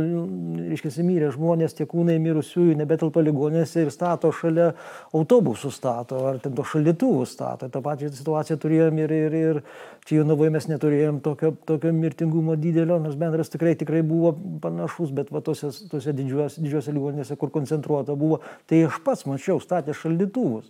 reiškia, 0.70 0.92
mirę 1.06 1.32
žmonės, 1.34 1.76
tie 1.78 1.88
kūnai 1.90 2.18
mirusiųjų 2.22 2.78
nebetelpa 2.80 3.24
ligonėse 3.26 3.86
ir 3.86 3.92
stato 3.94 4.32
šalia 4.36 4.72
autobusų 5.16 5.72
stato, 5.74 6.22
ar 6.30 6.42
ten 6.44 6.54
to 6.58 6.66
šalituvų 6.68 7.26
stato. 7.30 7.70
Ta 7.72 7.82
pačia 7.86 8.12
situacija 8.14 8.60
turėjom 8.62 9.02
ir, 9.02 9.16
ir, 9.16 9.38
ir 9.40 9.62
čia 10.06 10.20
jau 10.20 10.28
navoje 10.30 10.54
mes 10.54 10.70
neturėjom 10.70 11.22
tokio, 11.26 11.54
tokio 11.70 11.94
mirtingumo 11.96 12.58
didelio, 12.60 13.00
nors 13.02 13.18
bendras 13.20 13.52
tikrai, 13.54 13.76
tikrai 13.80 14.04
buvo 14.06 14.36
panašus, 14.62 15.14
bet 15.16 15.34
va 15.34 15.42
tose, 15.46 15.72
tose 15.92 16.14
didžiuose, 16.16 16.62
didžiuose 16.62 16.94
ligonėse, 16.96 17.40
kur 17.40 17.54
koncentruota 17.54 18.18
buvo, 18.20 18.44
tai 18.70 18.86
aš 18.88 19.02
pats 19.06 19.26
mačiau, 19.30 19.60
statė 19.64 19.98
šalituvus 19.98 20.70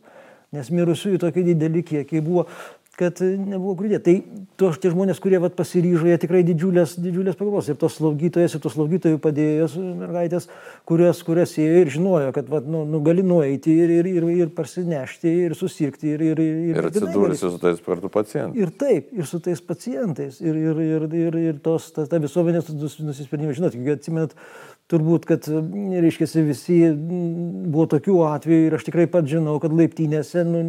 nes 0.55 0.69
mirusiųjų 0.73 1.19
tokie 1.21 1.43
dideli 1.45 1.83
kiekiai 1.85 2.23
buvo 2.25 2.47
kad 2.99 3.21
nebuvo 3.23 3.75
kur 3.79 3.87
dėti. 3.89 4.03
Tai 4.03 4.45
to, 4.59 4.69
tie 4.83 4.91
žmonės, 4.91 5.21
kurie 5.23 5.39
vat, 5.41 5.55
pasiryžo, 5.57 6.07
jie 6.09 6.17
tikrai 6.21 6.41
didžiulės, 6.47 6.97
didžiulės 6.99 7.37
pagalbos. 7.39 7.69
Ir 7.71 7.77
tos 7.79 7.95
slaugytojas, 7.99 8.55
ir 8.55 8.63
tos 8.63 8.75
slaugytojų 8.75 9.21
padėjėjos 9.23 9.77
mergaitės, 10.01 10.49
kurios, 10.89 11.21
kurios 11.27 11.55
ėjo 11.59 11.83
ir 11.83 11.93
žinojo, 11.95 12.33
kad 12.35 12.51
vat, 12.51 12.67
nu, 12.69 12.83
nu, 12.89 13.01
gali 13.05 13.23
nueiti 13.25 13.75
ir, 13.83 13.93
ir, 13.99 14.09
ir, 14.11 14.27
ir 14.43 14.53
parsinešti, 14.55 15.35
ir 15.47 15.57
susirgti. 15.59 16.13
Ir, 16.15 16.25
ir, 16.31 16.43
ir, 16.43 16.71
ir 16.73 16.89
atsidūrėsi 16.91 17.45
su 17.45 17.61
tais 17.61 17.83
kartu 17.85 18.11
pacientais. 18.13 18.59
Ir 18.59 18.73
taip, 18.83 19.13
ir 19.15 19.29
su 19.29 19.41
tais 19.43 19.63
pacientais. 19.63 20.41
Ir, 20.43 20.59
ir, 20.59 20.83
ir, 20.85 21.07
ir, 21.23 21.39
ir 21.53 21.63
tos, 21.63 21.91
ta, 21.95 22.07
ta 22.09 22.21
visuomenės 22.23 22.73
nusisprendimas, 22.75 23.59
žinot, 23.61 23.79
atsimenat, 23.95 24.35
turbūt, 24.89 25.25
kad, 25.29 25.45
reiškia, 26.03 26.27
visi 26.47 26.79
buvo 26.89 27.85
tokių 27.91 28.15
atvejų 28.31 28.65
ir 28.67 28.75
aš 28.77 28.87
tikrai 28.87 29.05
pat 29.11 29.27
žinau, 29.29 29.59
kad 29.61 29.73
laiptynėse, 29.75 30.43
nu, 30.47 30.63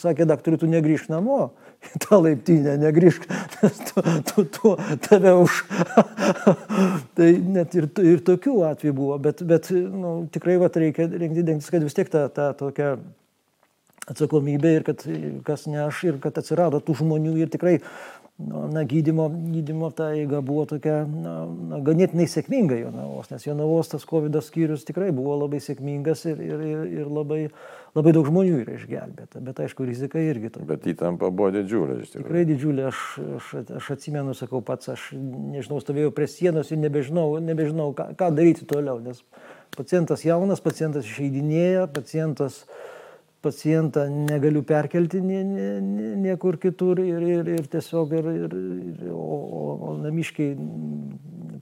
sakė 0.00 0.26
daktarui, 0.30 0.60
tu 0.62 0.70
negrįžk 0.70 1.10
namo, 1.12 1.52
tą 2.06 2.22
laiptynę 2.24 2.78
negrįžk, 2.80 3.28
nes 3.60 3.80
tu, 3.90 4.04
tu, 4.30 4.46
tu 4.56 4.74
tave 5.06 5.36
už. 5.42 5.62
tai 7.20 7.30
net 7.58 7.76
ir, 7.76 7.90
ir 8.14 8.24
tokių 8.26 8.58
atvejų 8.72 8.96
buvo, 8.96 9.20
bet, 9.28 9.44
bet 9.44 9.72
nu, 9.76 10.16
tikrai 10.32 10.56
vat, 10.62 10.80
reikia 10.80 11.10
rengti 11.12 11.44
dengtis, 11.44 11.72
kad 11.72 11.84
vis 11.84 11.96
tiek 11.96 12.12
ta, 12.12 12.28
ta 12.32 12.52
tokia 12.56 12.94
atsakomybė 14.10 14.72
ir 14.78 14.86
kad 14.86 15.04
kas 15.46 15.66
ne 15.70 15.84
aš 15.84 16.02
ir 16.08 16.18
kad 16.22 16.38
atsirado 16.40 16.80
tų 16.82 16.96
žmonių 17.02 17.36
ir 17.42 17.50
tikrai 17.52 17.76
na, 18.48 18.84
gydymo, 18.84 19.28
gydymo 19.28 19.90
ta 19.90 20.10
eiga 20.14 20.40
buvo 20.40 20.64
tokia 20.66 21.02
na, 21.04 21.34
na, 21.46 21.78
ganėtinai 21.84 22.26
sėkminga 22.30 22.78
Jonavos, 22.78 23.30
nes 23.32 23.44
Jonavos 23.46 23.90
tas 23.92 24.06
COVID 24.08 24.38
skyrius 24.44 24.86
tikrai 24.88 25.10
buvo 25.14 25.36
labai 25.42 25.60
sėkmingas 25.62 26.24
ir, 26.30 26.40
ir, 26.44 26.62
ir, 26.64 26.84
ir 27.02 27.10
labai, 27.10 27.40
labai 27.98 28.14
daug 28.16 28.28
žmonių 28.28 28.62
yra 28.62 28.76
išgelbėta, 28.78 29.42
bet 29.46 29.60
aišku, 29.66 29.86
rizika 29.88 30.22
irgi 30.22 30.52
tokia. 30.54 30.68
Bet 30.72 30.88
įtampa 30.92 31.28
buvo 31.28 31.50
didžiulė, 31.54 32.00
iš 32.04 32.14
tikrųjų. 32.14 32.28
Tikrai 32.28 32.44
didžiulė, 32.48 32.86
aš, 32.90 33.02
aš, 33.40 33.50
aš 33.80 33.90
atsimenu, 33.96 34.36
sakau 34.38 34.62
pats, 34.64 34.92
aš 34.94 35.10
nežinau, 35.16 35.82
stovėjau 35.84 36.14
prie 36.16 36.30
sienos 36.30 36.72
ir 36.72 36.80
nebežinau, 36.80 37.28
nebežinau 37.44 37.90
ką, 37.98 38.12
ką 38.20 38.32
daryti 38.36 38.68
toliau, 38.70 39.02
nes 39.04 39.20
pacientas 39.76 40.24
jaunas, 40.26 40.64
pacientas 40.64 41.06
išeidinėja, 41.06 41.86
pacientas 41.94 42.64
uh, 42.64 42.88
pacientą 43.42 44.04
negaliu 44.10 44.62
perkelti 44.66 45.20
nie, 45.24 45.40
nie, 45.44 46.10
niekur 46.26 46.58
kitur 46.60 47.00
ir, 47.02 47.22
ir, 47.24 47.48
ir 47.58 47.68
tiesiog, 47.72 48.12
ir, 48.18 48.28
ir, 48.44 48.56
o, 49.14 49.38
o, 49.40 49.62
o 49.88 49.94
namiškiai 50.02 50.54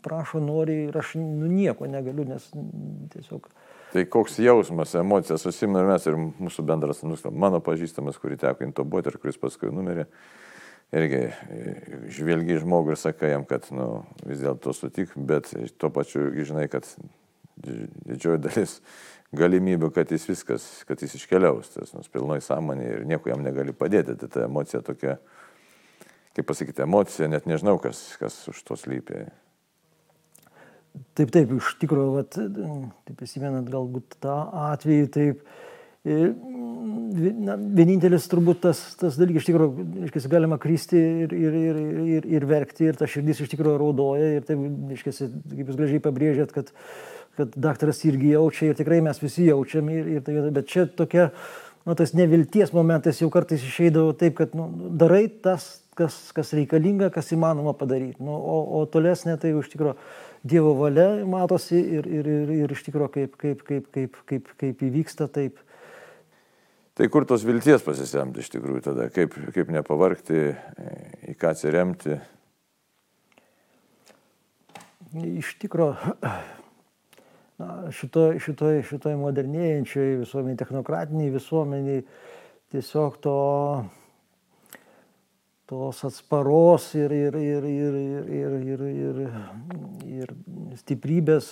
prašo, 0.03 0.41
nori 0.43 0.85
ir 0.89 0.99
aš 0.99 1.15
nu, 1.19 1.49
nieko 1.51 1.89
negaliu, 1.91 2.27
nes 2.29 2.49
tiesiog. 3.15 3.49
Tai 3.93 4.05
koks 4.13 4.37
jausmas, 4.43 4.93
emocija, 5.01 5.39
susimna 5.41 5.85
ir 5.97 6.19
mūsų 6.19 6.65
bendras, 6.69 7.01
mano 7.31 7.63
pažįstamas, 7.65 8.19
kurį 8.21 8.37
teko 8.43 8.67
intubuoti 8.67 9.13
ir 9.13 9.21
kuris 9.23 9.41
paskui 9.41 9.71
numirė, 9.73 10.05
irgi 10.93 11.23
žvelgi 12.19 12.61
žmogų 12.65 12.95
ir 12.95 13.01
sakai 13.01 13.33
jam, 13.33 13.47
kad 13.49 13.71
nu, 13.73 14.05
vis 14.27 14.43
dėlto 14.45 14.75
sutik, 14.77 15.15
bet 15.17 15.51
tuo 15.81 15.93
pačiu 15.95 16.29
žinai, 16.37 16.69
kad 16.73 16.89
didžioji 17.59 18.43
dalis 18.45 18.79
galimybių, 19.37 19.91
kad 19.93 20.13
jis 20.13 20.25
viskas, 20.31 20.67
kad 20.89 21.03
jis 21.05 21.19
iškeliaus, 21.19 21.75
tas 21.75 21.93
nus 21.97 22.09
pilnoj 22.13 22.41
sąmonė 22.45 22.87
ir 22.95 23.05
nieko 23.09 23.33
jam 23.33 23.45
negali 23.45 23.75
padėti. 23.77 24.17
Tai 24.21 24.31
ta 24.33 24.47
emocija 24.47 24.81
tokia, 24.85 25.19
kaip 26.37 26.49
pasakyti, 26.49 26.85
emocija, 26.87 27.29
net 27.29 27.49
nežinau, 27.51 27.77
kas, 27.83 28.01
kas 28.21 28.41
už 28.49 28.65
to 28.65 28.79
slypė. 28.81 29.27
Taip, 31.19 31.31
taip, 31.35 31.53
iš 31.59 31.75
tikrųjų, 31.83 32.13
vat, 32.17 32.37
taip 32.39 33.19
prisimenant 33.19 33.69
galbūt 33.71 34.17
tą 34.25 34.35
atvejį, 34.73 35.09
taip, 35.15 35.43
e, 36.09 36.17
na, 37.45 37.55
vienintelis 37.77 38.27
turbūt 38.33 38.63
tas, 38.65 38.81
tas 38.99 39.19
dalykas, 39.21 39.45
iš 39.45 39.51
tikrųjų, 39.51 39.85
reiškia, 40.07 40.25
galima 40.33 40.59
kristi 40.63 40.99
ir, 41.27 41.37
ir, 41.37 41.59
ir, 41.61 41.79
ir, 42.17 42.29
ir 42.39 42.49
verkti, 42.49 42.89
ir 42.89 42.99
ta 42.99 43.07
širdis 43.11 43.45
iš 43.45 43.53
tikrųjų 43.53 43.77
raudoja, 43.85 44.33
ir 44.39 44.49
taip, 44.49 44.65
reiškia, 44.91 45.15
kaip 45.53 45.63
jūs 45.69 45.79
gražiai 45.79 46.03
pabrėžėt, 46.09 46.57
kad 46.57 46.73
kad 47.39 47.57
daktaras 47.57 48.03
irgi 48.09 48.35
jaučia 48.35 48.73
ir 48.73 48.79
tikrai 48.79 49.01
mes 49.05 49.23
visi 49.23 49.49
jaučiam, 49.49 49.89
ir, 49.95 50.15
ir, 50.17 50.23
tai, 50.27 50.39
bet 50.55 50.71
čia 50.71 50.87
tokia, 50.91 51.29
nu, 51.87 51.95
tas 51.99 52.15
nevilties 52.19 52.75
momentas 52.77 53.23
jau 53.23 53.31
kartais 53.33 53.63
išeidavo 53.65 54.15
taip, 54.19 54.37
kad 54.41 54.57
nu, 54.59 54.69
darai 55.01 55.27
tas, 55.31 55.71
kas, 55.99 56.17
kas 56.37 56.53
reikalinga, 56.57 57.11
kas 57.15 57.33
įmanoma 57.35 57.75
padaryti. 57.79 58.21
Nu, 58.23 58.35
o, 58.37 58.59
o 58.79 58.83
tolesnė 58.91 59.39
tai 59.41 59.55
iš 59.57 59.71
tikrųjų 59.75 59.99
Dievo 60.49 60.71
valia 60.79 61.25
matosi 61.27 61.79
ir, 61.99 62.07
ir, 62.07 62.29
ir, 62.31 62.51
ir 62.63 62.75
iš 62.75 62.85
tikrųjų 62.87 63.11
kaip, 63.17 63.33
kaip, 63.41 63.65
kaip, 63.67 63.89
kaip, 63.95 64.21
kaip, 64.31 64.53
kaip 64.61 64.85
įvyksta 64.87 65.27
taip. 65.35 65.59
Tai 66.99 67.09
kur 67.15 67.27
tos 67.27 67.45
vilties 67.47 67.83
pasisemti 67.83 68.43
iš 68.43 68.53
tikrųjų 68.55 68.85
tada, 68.87 69.09
kaip, 69.15 69.35
kaip 69.55 69.73
nepavarkti, 69.75 70.45
į 71.31 71.35
ką 71.39 71.53
atsiremti? 71.55 72.21
Iš 75.39 75.57
tikrųjų, 75.65 76.15
šitoj, 77.95 78.39
šitoj, 78.43 78.83
šitoj 78.89 79.17
modernėjančioj 79.21 80.19
visuomeniai, 80.23 80.59
technokratiniai 80.61 81.33
visuomeniai 81.35 82.03
tiesiog 82.73 83.17
to, 83.25 83.39
tos 85.69 86.05
atsparos 86.09 86.91
ir, 86.97 87.13
ir, 87.13 87.37
ir, 87.37 87.69
ir, 87.69 87.99
ir, 87.99 88.55
ir, 88.59 88.85
ir, 88.89 89.21
ir, 90.09 90.33
ir 90.73 90.79
stiprybės, 90.81 91.51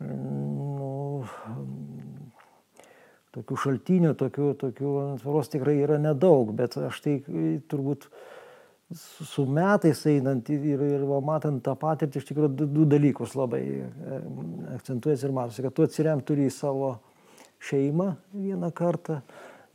nu, 0.00 1.24
tokių 3.36 3.58
šaltinių, 3.60 4.14
tokių, 4.16 4.52
tokių 4.62 4.94
atsparos 5.10 5.52
tikrai 5.52 5.76
yra 5.84 6.00
nedaug, 6.00 6.54
bet 6.56 6.78
aš 6.80 7.02
tai 7.04 7.18
turbūt 7.68 8.08
su 8.94 9.46
metais 9.50 10.04
einant 10.06 10.48
ir, 10.52 10.62
ir 10.62 11.02
va, 11.08 11.18
matant 11.24 11.58
tą 11.64 11.74
patirtį, 11.78 12.20
iš 12.20 12.28
tikrųjų 12.28 12.52
du, 12.54 12.66
du 12.70 12.84
dalykus 12.86 13.34
labai 13.34 13.62
e, 13.82 14.18
akcentuojas 14.76 15.24
ir 15.26 15.34
matosi, 15.34 15.64
kad 15.64 15.74
tu 15.74 15.86
atsirem 15.86 16.22
turi 16.26 16.46
į 16.46 16.54
savo 16.54 16.92
šeimą 17.66 18.12
vieną 18.36 18.70
kartą 18.76 19.20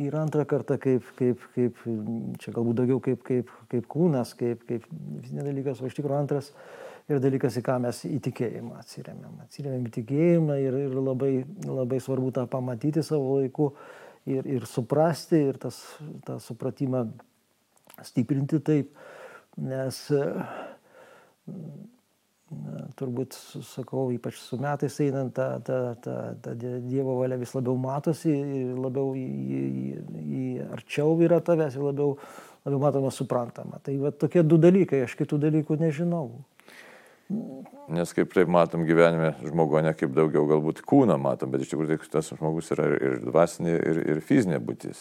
ir 0.01 0.15
antrą 0.15 0.45
kartą 0.47 0.77
kaip, 0.81 1.09
kaip, 1.17 1.41
kaip 1.55 1.81
čia 2.41 2.53
galbūt 2.55 2.79
daugiau 2.79 3.01
kaip, 3.03 3.19
kaip, 3.27 3.51
kaip 3.71 3.89
kūnas, 3.91 4.31
kaip, 4.37 4.63
kaip 4.69 4.85
fizinis 4.87 5.43
dalykas, 5.43 5.81
o 5.81 5.89
iš 5.89 5.97
tikrųjų 5.97 6.17
antras 6.17 6.53
ir 7.11 7.19
dalykas, 7.19 7.57
į 7.59 7.65
ką 7.67 7.75
mes 7.83 7.99
įtikėjimą 8.07 8.79
atsiriamėm. 8.79 9.41
Atsiriamėm 9.43 9.89
įtikėjimą 9.89 10.55
ir, 10.63 10.77
ir 10.87 10.95
labai, 10.95 11.33
labai 11.67 11.99
svarbu 12.03 12.31
tą 12.37 12.47
pamatyti 12.49 13.03
savo 13.03 13.41
laiku 13.41 13.73
ir, 14.29 14.47
ir 14.47 14.69
suprasti 14.69 15.43
ir 15.49 15.59
tas, 15.61 15.81
tą 16.25 16.39
supratimą 16.39 17.09
stiprinti 18.05 18.61
taip, 18.65 18.93
nes 19.61 20.03
na, 22.51 22.85
turbūt, 22.99 23.35
sakau, 23.63 24.09
ypač 24.13 24.37
su 24.41 24.59
metais 24.61 24.97
einant, 25.03 25.31
ta, 25.35 25.55
ta, 25.63 25.79
ta, 26.03 26.15
ta 26.43 26.53
Dievo 26.57 27.17
valia 27.21 27.39
vis 27.39 27.53
labiau 27.55 27.77
matosi, 27.79 28.33
labiau 28.75 29.13
į, 29.17 29.25
į, 29.25 29.61
į 30.41 30.45
arčiau 30.75 31.15
yra 31.23 31.39
tavęs 31.45 31.77
ir 31.77 31.85
labiau, 31.85 32.17
labiau 32.65 32.81
matoma 32.83 33.11
suprantama. 33.15 33.79
Tai 33.83 33.95
va 34.03 34.11
tokie 34.11 34.43
du 34.43 34.59
dalykai, 34.61 35.05
aš 35.05 35.15
kitų 35.19 35.39
dalykų 35.45 35.79
nežinau. 35.81 36.27
Nes 37.91 38.11
kaip 38.11 38.33
taip 38.35 38.49
matom 38.51 38.83
gyvenime 38.87 39.31
žmogo, 39.45 39.79
ne 39.83 39.93
kaip 39.95 40.11
daugiau 40.15 40.43
galbūt 40.49 40.83
kūną 40.87 41.15
matom, 41.21 41.53
bet 41.53 41.63
iš 41.63 41.71
tikrųjų 41.71 41.95
tai 41.95 42.11
tas 42.17 42.33
žmogus 42.35 42.73
yra 42.75 42.89
ir 42.97 43.19
dvasinė, 43.23 43.77
ir, 43.79 44.01
ir 44.11 44.23
fizinė 44.27 44.59
būtis. 44.63 44.99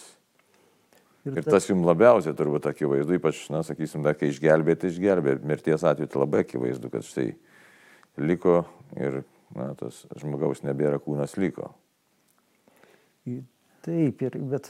Ir, 1.29 1.37
ir 1.37 1.45
tas 1.45 1.67
jums 1.69 1.85
labiausiai 1.85 2.37
turbūt 2.37 2.71
akivaizdu, 2.71 3.19
ypač, 3.19 3.43
na, 3.53 3.61
sakysim, 3.67 4.01
da, 4.07 4.15
kai 4.17 4.31
išgelbėti, 4.33 4.89
išgelbėti, 4.89 5.45
mirties 5.49 5.85
atveju 5.85 6.09
tai 6.09 6.23
labai 6.23 6.45
akivaizdu, 6.47 6.89
kad 6.93 7.05
štai 7.05 7.27
liko 8.25 8.63
ir, 8.97 9.21
na, 9.57 9.71
tas 9.77 10.07
žmogaus 10.23 10.65
nebėra, 10.65 11.01
kūnas 11.05 11.37
liko. 11.41 11.75
Taip, 13.81 14.21
ir, 14.25 14.35
bet 14.49 14.67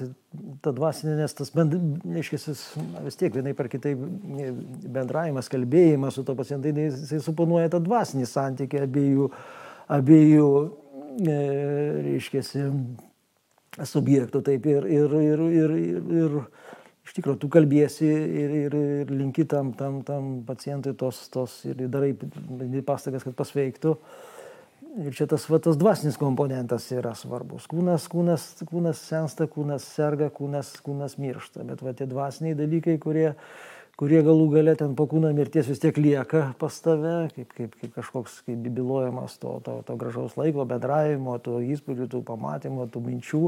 ta 0.63 0.71
dvasinė, 0.75 1.17
nes 1.19 1.33
tas, 1.35 1.49
bend, 1.55 1.75
neiškėsis, 2.07 2.61
vis 3.07 3.19
tiek 3.19 3.35
vienai 3.35 3.57
per 3.59 3.67
kitaip 3.71 3.99
bendravimas, 3.99 5.51
kalbėjimas 5.51 6.19
su 6.19 6.23
to 6.27 6.37
pacientai, 6.39 6.71
jisai 6.87 7.19
suponuoja 7.25 7.73
tą 7.73 7.81
dvasinį 7.83 8.29
santykį 8.31 8.85
abiejų, 8.85 9.27
abiejų 9.99 10.51
e, 11.27 11.39
reiškėsi, 12.07 12.67
subjektų. 13.79 14.43
Taip, 14.47 14.67
ir, 14.67 14.89
ir, 14.91 15.15
ir, 15.21 15.45
ir, 15.51 15.77
ir, 16.23 16.37
iš 17.07 17.15
tikrųjų 17.17 17.41
tu 17.43 17.51
kalbėsi 17.53 18.09
ir, 18.09 18.57
ir, 18.65 18.77
ir 19.05 19.15
linki 19.15 19.47
tam, 19.49 19.73
tam, 19.79 20.01
tam 20.07 20.41
pacientui 20.47 20.95
tos, 20.99 21.23
tos 21.33 21.61
ir 21.69 21.87
darai 21.91 22.13
pastagas, 22.87 23.27
kad 23.27 23.39
pasveiktų. 23.39 23.97
Ir 25.01 25.15
čia 25.15 25.29
tas, 25.31 25.45
va, 25.47 25.61
tas 25.63 25.77
dvasinis 25.79 26.19
komponentas 26.19 26.89
yra 26.91 27.13
svarbus. 27.15 27.69
Kūnas, 27.71 28.09
kūnas, 28.11 28.47
kūnas 28.67 29.03
sensta, 29.07 29.47
kūnas 29.47 29.87
serga, 29.87 30.33
kūnas, 30.35 30.73
kūnas 30.83 31.15
miršta. 31.21 31.63
Bet 31.69 31.85
va 31.87 31.93
tie 31.95 32.09
dvasiniai 32.11 32.59
dalykai, 32.59 32.97
kurie, 32.99 33.29
kurie 34.01 34.23
galų 34.25 34.49
gale 34.55 34.73
ten 34.81 34.95
po 34.97 35.05
kūno 35.11 35.29
mirties 35.37 35.69
vis 35.69 35.83
tiek 35.83 35.99
lieka 36.01 36.55
pas 36.61 36.81
tave, 36.81 37.29
kaip, 37.37 37.53
kaip, 37.53 37.75
kaip 37.83 37.95
kažkoks, 37.99 38.41
kaip 38.47 38.61
bibilojamas 38.65 39.37
to, 39.43 39.59
to, 39.67 39.81
to 39.85 39.97
gražaus 40.01 40.39
laiko, 40.41 40.65
bendravimo, 40.69 41.37
tų 41.45 41.59
įspūdžių, 41.77 42.09
tų 42.15 42.23
pamatymų, 42.31 42.89
tų 42.95 43.05
minčių 43.05 43.43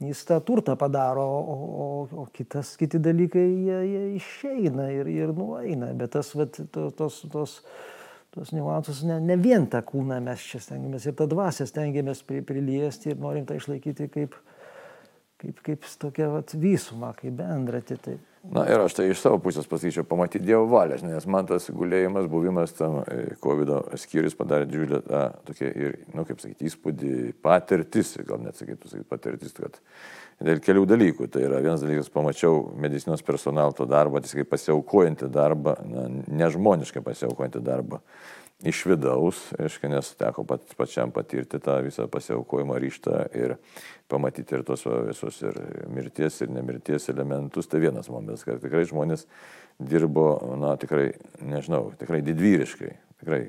jis 0.00 0.24
tą 0.24 0.40
turtą 0.40 0.76
padaro, 0.76 1.22
o, 1.22 1.54
o, 1.84 2.08
o 2.22 2.26
kitas, 2.32 2.72
kiti 2.80 3.00
dalykai 3.02 3.44
jie, 3.44 3.80
jie 3.84 4.04
išeina 4.16 4.88
ir, 4.94 5.08
ir 5.12 5.32
nueina. 5.36 5.92
Bet 5.96 6.14
tas, 6.16 6.32
vat, 6.36 6.56
to, 6.72 6.86
tos, 6.96 7.20
tos, 7.32 7.58
tos 8.32 8.52
niuansus, 8.56 9.02
ne, 9.08 9.18
ne 9.20 9.36
vien 9.40 9.68
tą 9.70 9.82
kūną 9.84 10.20
mes 10.24 10.44
čia 10.52 10.62
stengiamės 10.64 11.04
ir 11.08 11.16
tą 11.18 11.28
dvasę 11.30 11.68
stengiamės 11.68 12.24
pri, 12.24 12.40
priliesti 12.46 13.12
ir 13.12 13.20
norim 13.20 13.44
tą 13.48 13.58
išlaikyti 13.60 14.08
kaip, 14.14 14.36
kaip, 15.40 15.62
kaip 15.64 15.86
tokia 16.00 16.28
vat, 16.32 16.54
visuma, 16.60 17.14
kaip 17.16 17.34
bendra. 17.38 17.80
Tai. 17.82 18.18
Na 18.54 18.62
ir 18.72 18.80
aš 18.80 18.94
tai 18.96 19.10
iš 19.10 19.20
savo 19.20 19.36
pusės 19.42 19.66
pasakyčiau, 19.68 20.06
pamatyti 20.08 20.46
Dievo 20.48 20.64
valią, 20.70 20.96
nes 21.04 21.26
man 21.28 21.48
tas 21.48 21.66
gulėjimas, 21.76 22.28
buvimas 22.32 22.72
tam 22.72 23.02
e, 23.02 23.34
COVID 23.44 23.72
skyrius 24.00 24.36
padarė 24.38 24.68
didžiulę 24.70 25.02
tą 25.04 25.20
tokia 25.50 25.68
ir, 25.68 25.98
na 26.14 26.22
nu, 26.22 26.24
kaip 26.28 26.40
sakyti, 26.40 26.70
įspūdį, 26.70 27.12
patirtis, 27.44 28.14
gal 28.24 28.40
net 28.40 28.56
sakytų, 28.56 28.94
sakyti, 28.94 29.08
patirtis, 29.12 29.52
kad 29.58 29.76
dėl 30.40 30.62
kelių 30.64 30.86
dalykų. 30.88 31.28
Tai 31.34 31.44
yra 31.50 31.60
vienas 31.60 31.84
dalykas, 31.84 32.08
pamačiau 32.14 32.62
medicinos 32.80 33.24
personalo 33.26 33.84
darbą, 33.84 34.24
tiesiog 34.24 34.48
pasiaukojantį 34.48 35.28
darbą, 35.36 35.76
na, 35.84 36.08
nežmoniškai 36.40 37.04
pasiaukojantį 37.04 37.64
darbą 37.68 38.00
iš 38.66 38.82
vidaus, 38.90 39.40
aiškiai, 39.60 39.92
nes 39.94 40.10
teko 40.20 40.44
pat, 40.48 40.64
pačiam 40.76 41.12
patirti 41.14 41.60
tą 41.62 41.78
visą 41.84 42.06
pasiaukojimo 42.12 42.76
ryštą 42.80 43.22
ir 43.38 43.56
pamatyti 44.10 44.58
ir 44.58 44.64
tos 44.68 44.84
visus 45.08 45.40
ir 45.46 45.56
mirties, 45.88 46.40
ir 46.44 46.52
nemirties 46.52 47.08
elementus. 47.12 47.70
Tai 47.70 47.80
vienas 47.80 48.10
momentas, 48.12 48.44
kad 48.44 48.60
tikrai 48.60 48.84
žmonės 48.88 49.24
dirbo, 49.80 50.34
na, 50.60 50.74
tikrai, 50.80 51.12
nežinau, 51.40 51.90
tikrai 52.00 52.20
didvyriškai, 52.26 52.92
tikrai 53.22 53.42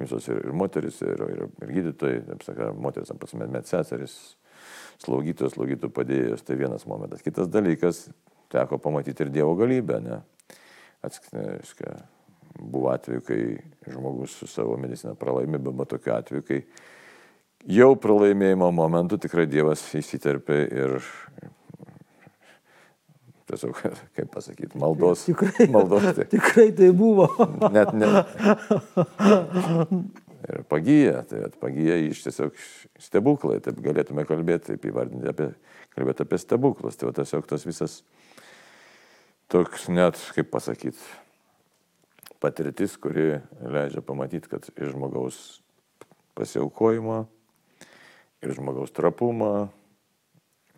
visos 0.00 0.28
ir, 0.28 0.42
ir 0.44 0.56
moteris, 0.56 1.00
ir, 1.06 1.22
ir, 1.32 1.46
ir 1.64 1.72
gydytojai, 1.78 2.24
taip 2.32 2.44
sakant, 2.44 2.80
moteris, 2.82 3.14
prasme, 3.16 3.48
medseseris, 3.52 4.18
slaugytojos, 5.04 5.56
slaugytojų 5.56 5.94
padėjėjos, 5.96 6.44
tai 6.44 6.58
vienas 6.60 6.84
momentas. 6.88 7.24
Kitas 7.24 7.48
dalykas, 7.52 8.06
teko 8.52 8.80
pamatyti 8.82 9.24
ir 9.24 9.32
Dievo 9.32 9.56
galybę, 9.58 10.02
ne? 10.04 10.20
Atskaitai, 11.06 12.04
buvo 12.60 12.90
atveju, 12.92 13.22
kai 13.26 13.40
žmogus 13.92 14.36
su 14.40 14.46
savo 14.46 14.76
medicina 14.80 15.14
pralaimi, 15.14 15.58
bet 15.58 15.88
tokiu 15.88 16.14
atveju, 16.16 16.46
kai 16.46 16.62
jau 17.66 17.94
pralaimėjimo 18.00 18.70
momentu 18.74 19.18
tikrai 19.20 19.46
Dievas 19.50 19.82
įsiterpė 19.98 20.58
ir 20.66 20.98
tiesiog, 23.46 23.80
kaip 24.16 24.30
pasakyti, 24.34 24.78
maldos. 24.80 25.26
Tikrai, 25.28 25.68
maldos 25.72 26.06
tai. 26.16 26.28
tikrai 26.30 26.70
tai 26.76 26.92
buvo. 26.96 27.28
Net 27.76 27.92
ne. 27.96 28.10
Ir 30.46 30.62
pagyja, 30.70 31.22
tai 31.26 31.46
pagyja 31.60 31.96
iš 32.06 32.22
tiesiog 32.26 32.58
stebuklai, 33.02 33.58
taip 33.64 33.78
galėtume 33.82 34.26
kalbėti, 34.28 34.74
taip 34.74 34.86
įvardinti, 34.90 35.30
apie, 35.30 35.50
kalbėti 35.96 36.26
apie 36.26 36.40
stebuklus. 36.42 36.98
Tai 36.98 37.10
va 37.10 37.16
tiesiog 37.20 37.46
tas 37.50 37.66
visas 37.66 38.00
toks 39.52 39.88
net, 39.90 40.20
kaip 40.36 40.50
pasakyti, 40.52 41.02
patirtis, 42.42 42.96
kuri 43.00 43.40
leidžia 43.62 44.02
pamatyti, 44.04 44.50
kad 44.50 44.66
iš 44.74 44.92
žmogaus 44.92 45.40
pasiaukojimo, 46.36 47.24
ir 48.44 48.54
žmogaus 48.56 48.92
trapumą, 48.96 49.68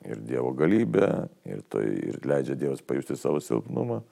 ir 0.07 0.23
Dievo 0.23 0.53
galybę, 0.57 1.29
ir, 1.49 1.63
tai, 1.71 1.85
ir 2.13 2.21
leidžia 2.27 2.57
Dievas 2.59 2.83
pajusti 2.83 3.19
savo 3.19 3.43
silpnumą. 3.43 4.03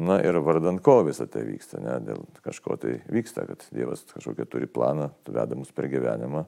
Na 0.00 0.20
ir 0.22 0.38
vardant 0.38 0.78
ko 0.80 1.00
visą 1.04 1.26
tai 1.28 1.42
vyksta, 1.48 1.80
ne, 1.82 1.96
dėl 2.06 2.22
kažko 2.44 2.76
tai 2.80 3.00
vyksta, 3.10 3.42
kad 3.48 3.64
Dievas 3.74 4.04
kažkokią 4.12 4.46
turi 4.48 4.68
planą, 4.70 5.10
veda 5.26 5.58
mus 5.58 5.72
per 5.74 5.90
gyvenimą, 5.90 6.44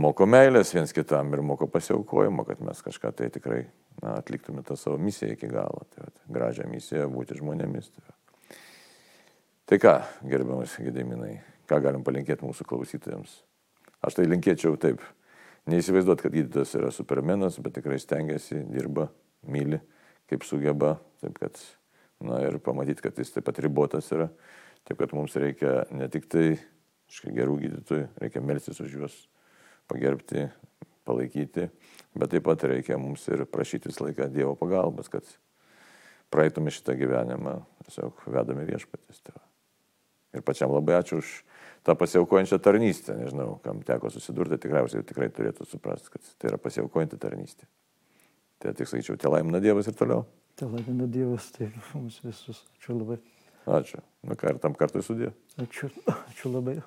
moko 0.00 0.26
meilės 0.26 0.72
viens 0.74 0.94
kitam 0.96 1.34
ir 1.36 1.44
moko 1.44 1.68
pasiaukojimo, 1.70 2.46
kad 2.48 2.62
mes 2.64 2.80
kažką 2.86 3.12
tai 3.18 3.28
tikrai 3.34 3.60
na, 4.00 4.16
atliktume 4.16 4.64
tą 4.66 4.78
savo 4.80 4.96
misiją 4.98 5.34
iki 5.36 5.50
galo. 5.52 5.84
Tai, 5.92 6.06
va, 6.06 6.26
gražią 6.40 6.66
misiją 6.70 7.10
būti 7.12 7.36
žmonėmis. 7.38 7.92
Tai, 7.92 8.09
Tai 9.70 9.78
ką, 9.78 9.90
gerbiamas 10.26 10.72
Gediminai, 10.82 11.36
ką 11.70 11.76
galim 11.78 12.02
palinkėti 12.02 12.42
mūsų 12.42 12.64
klausytojams? 12.66 13.36
Aš 14.02 14.16
tai 14.16 14.24
linkėčiau 14.26 14.74
taip, 14.82 15.02
neįsivaizduot, 15.70 16.24
kad 16.24 16.32
gydytojas 16.34 16.72
yra 16.74 16.88
supermenas, 16.90 17.60
bet 17.62 17.76
tikrai 17.76 18.00
stengiasi, 18.02 18.64
dirba, 18.66 19.04
myli, 19.46 19.78
kaip 20.26 20.42
sugeba, 20.42 20.96
taip 21.22 21.38
kad, 21.38 21.60
na 22.26 22.40
ir 22.48 22.58
pamatyti, 22.64 23.04
kad 23.04 23.20
jis 23.22 23.30
taip 23.36 23.46
pat 23.46 23.60
ribotas 23.62 24.10
yra, 24.10 24.26
taip 24.90 24.98
kad 24.98 25.14
mums 25.14 25.36
reikia 25.38 25.84
ne 25.94 26.08
tik 26.10 26.26
tai, 26.34 26.48
gerų 27.38 27.60
gydytojų, 27.60 28.08
reikia 28.24 28.42
melstis 28.42 28.82
už 28.82 28.96
juos, 28.96 29.20
pagerbti, 29.86 30.48
palaikyti, 31.06 31.68
bet 32.18 32.34
taip 32.34 32.48
pat 32.48 32.66
reikia 32.72 32.98
mums 32.98 33.28
ir 33.30 33.46
prašyti 33.46 33.92
visą 33.92 34.08
laiką 34.08 34.26
Dievo 34.34 34.56
pagalbos, 34.58 35.14
kad 35.14 35.30
praeitume 36.34 36.74
šitą 36.74 36.98
gyvenimą, 36.98 37.54
tiesiog 37.86 38.26
vedame 38.34 38.66
viešpatys. 38.66 39.22
Tai 39.22 39.38
Ir 40.36 40.44
pačiam 40.46 40.70
labai 40.70 41.00
ačiū 41.00 41.18
už 41.18 41.30
tą 41.86 41.96
pasiaukojančią 41.98 42.60
tarnystę. 42.62 43.16
Nežinau, 43.18 43.58
kam 43.64 43.82
teko 43.86 44.10
susidurti, 44.12 44.60
tikriausiai 44.62 45.06
tikrai 45.06 45.30
turėtų 45.34 45.66
suprasti, 45.66 46.12
kad 46.14 46.32
tai 46.38 46.52
yra 46.52 46.60
pasiaukojanti 46.62 47.18
tarnystė. 47.20 47.66
Tai 48.60 48.74
tik 48.76 48.90
sakyčiau, 48.90 49.16
te 49.16 49.32
laimina 49.32 49.62
Dievas 49.64 49.88
ir 49.88 49.96
toliau. 49.96 50.26
Te 50.60 50.68
laimina 50.68 51.08
Dievas, 51.10 51.50
tai 51.56 51.70
mums 51.94 52.20
visus. 52.24 52.64
Ačiū 52.78 52.98
labai. 52.98 53.20
Ačiū. 53.70 54.02
Nu 54.26 54.36
ką, 54.36 54.54
ir 54.54 54.62
tam 54.62 54.76
kartui 54.76 55.02
sudė. 55.04 55.32
Ačiū, 55.60 55.90
ačiū 56.30 56.52
labai. 56.52 56.80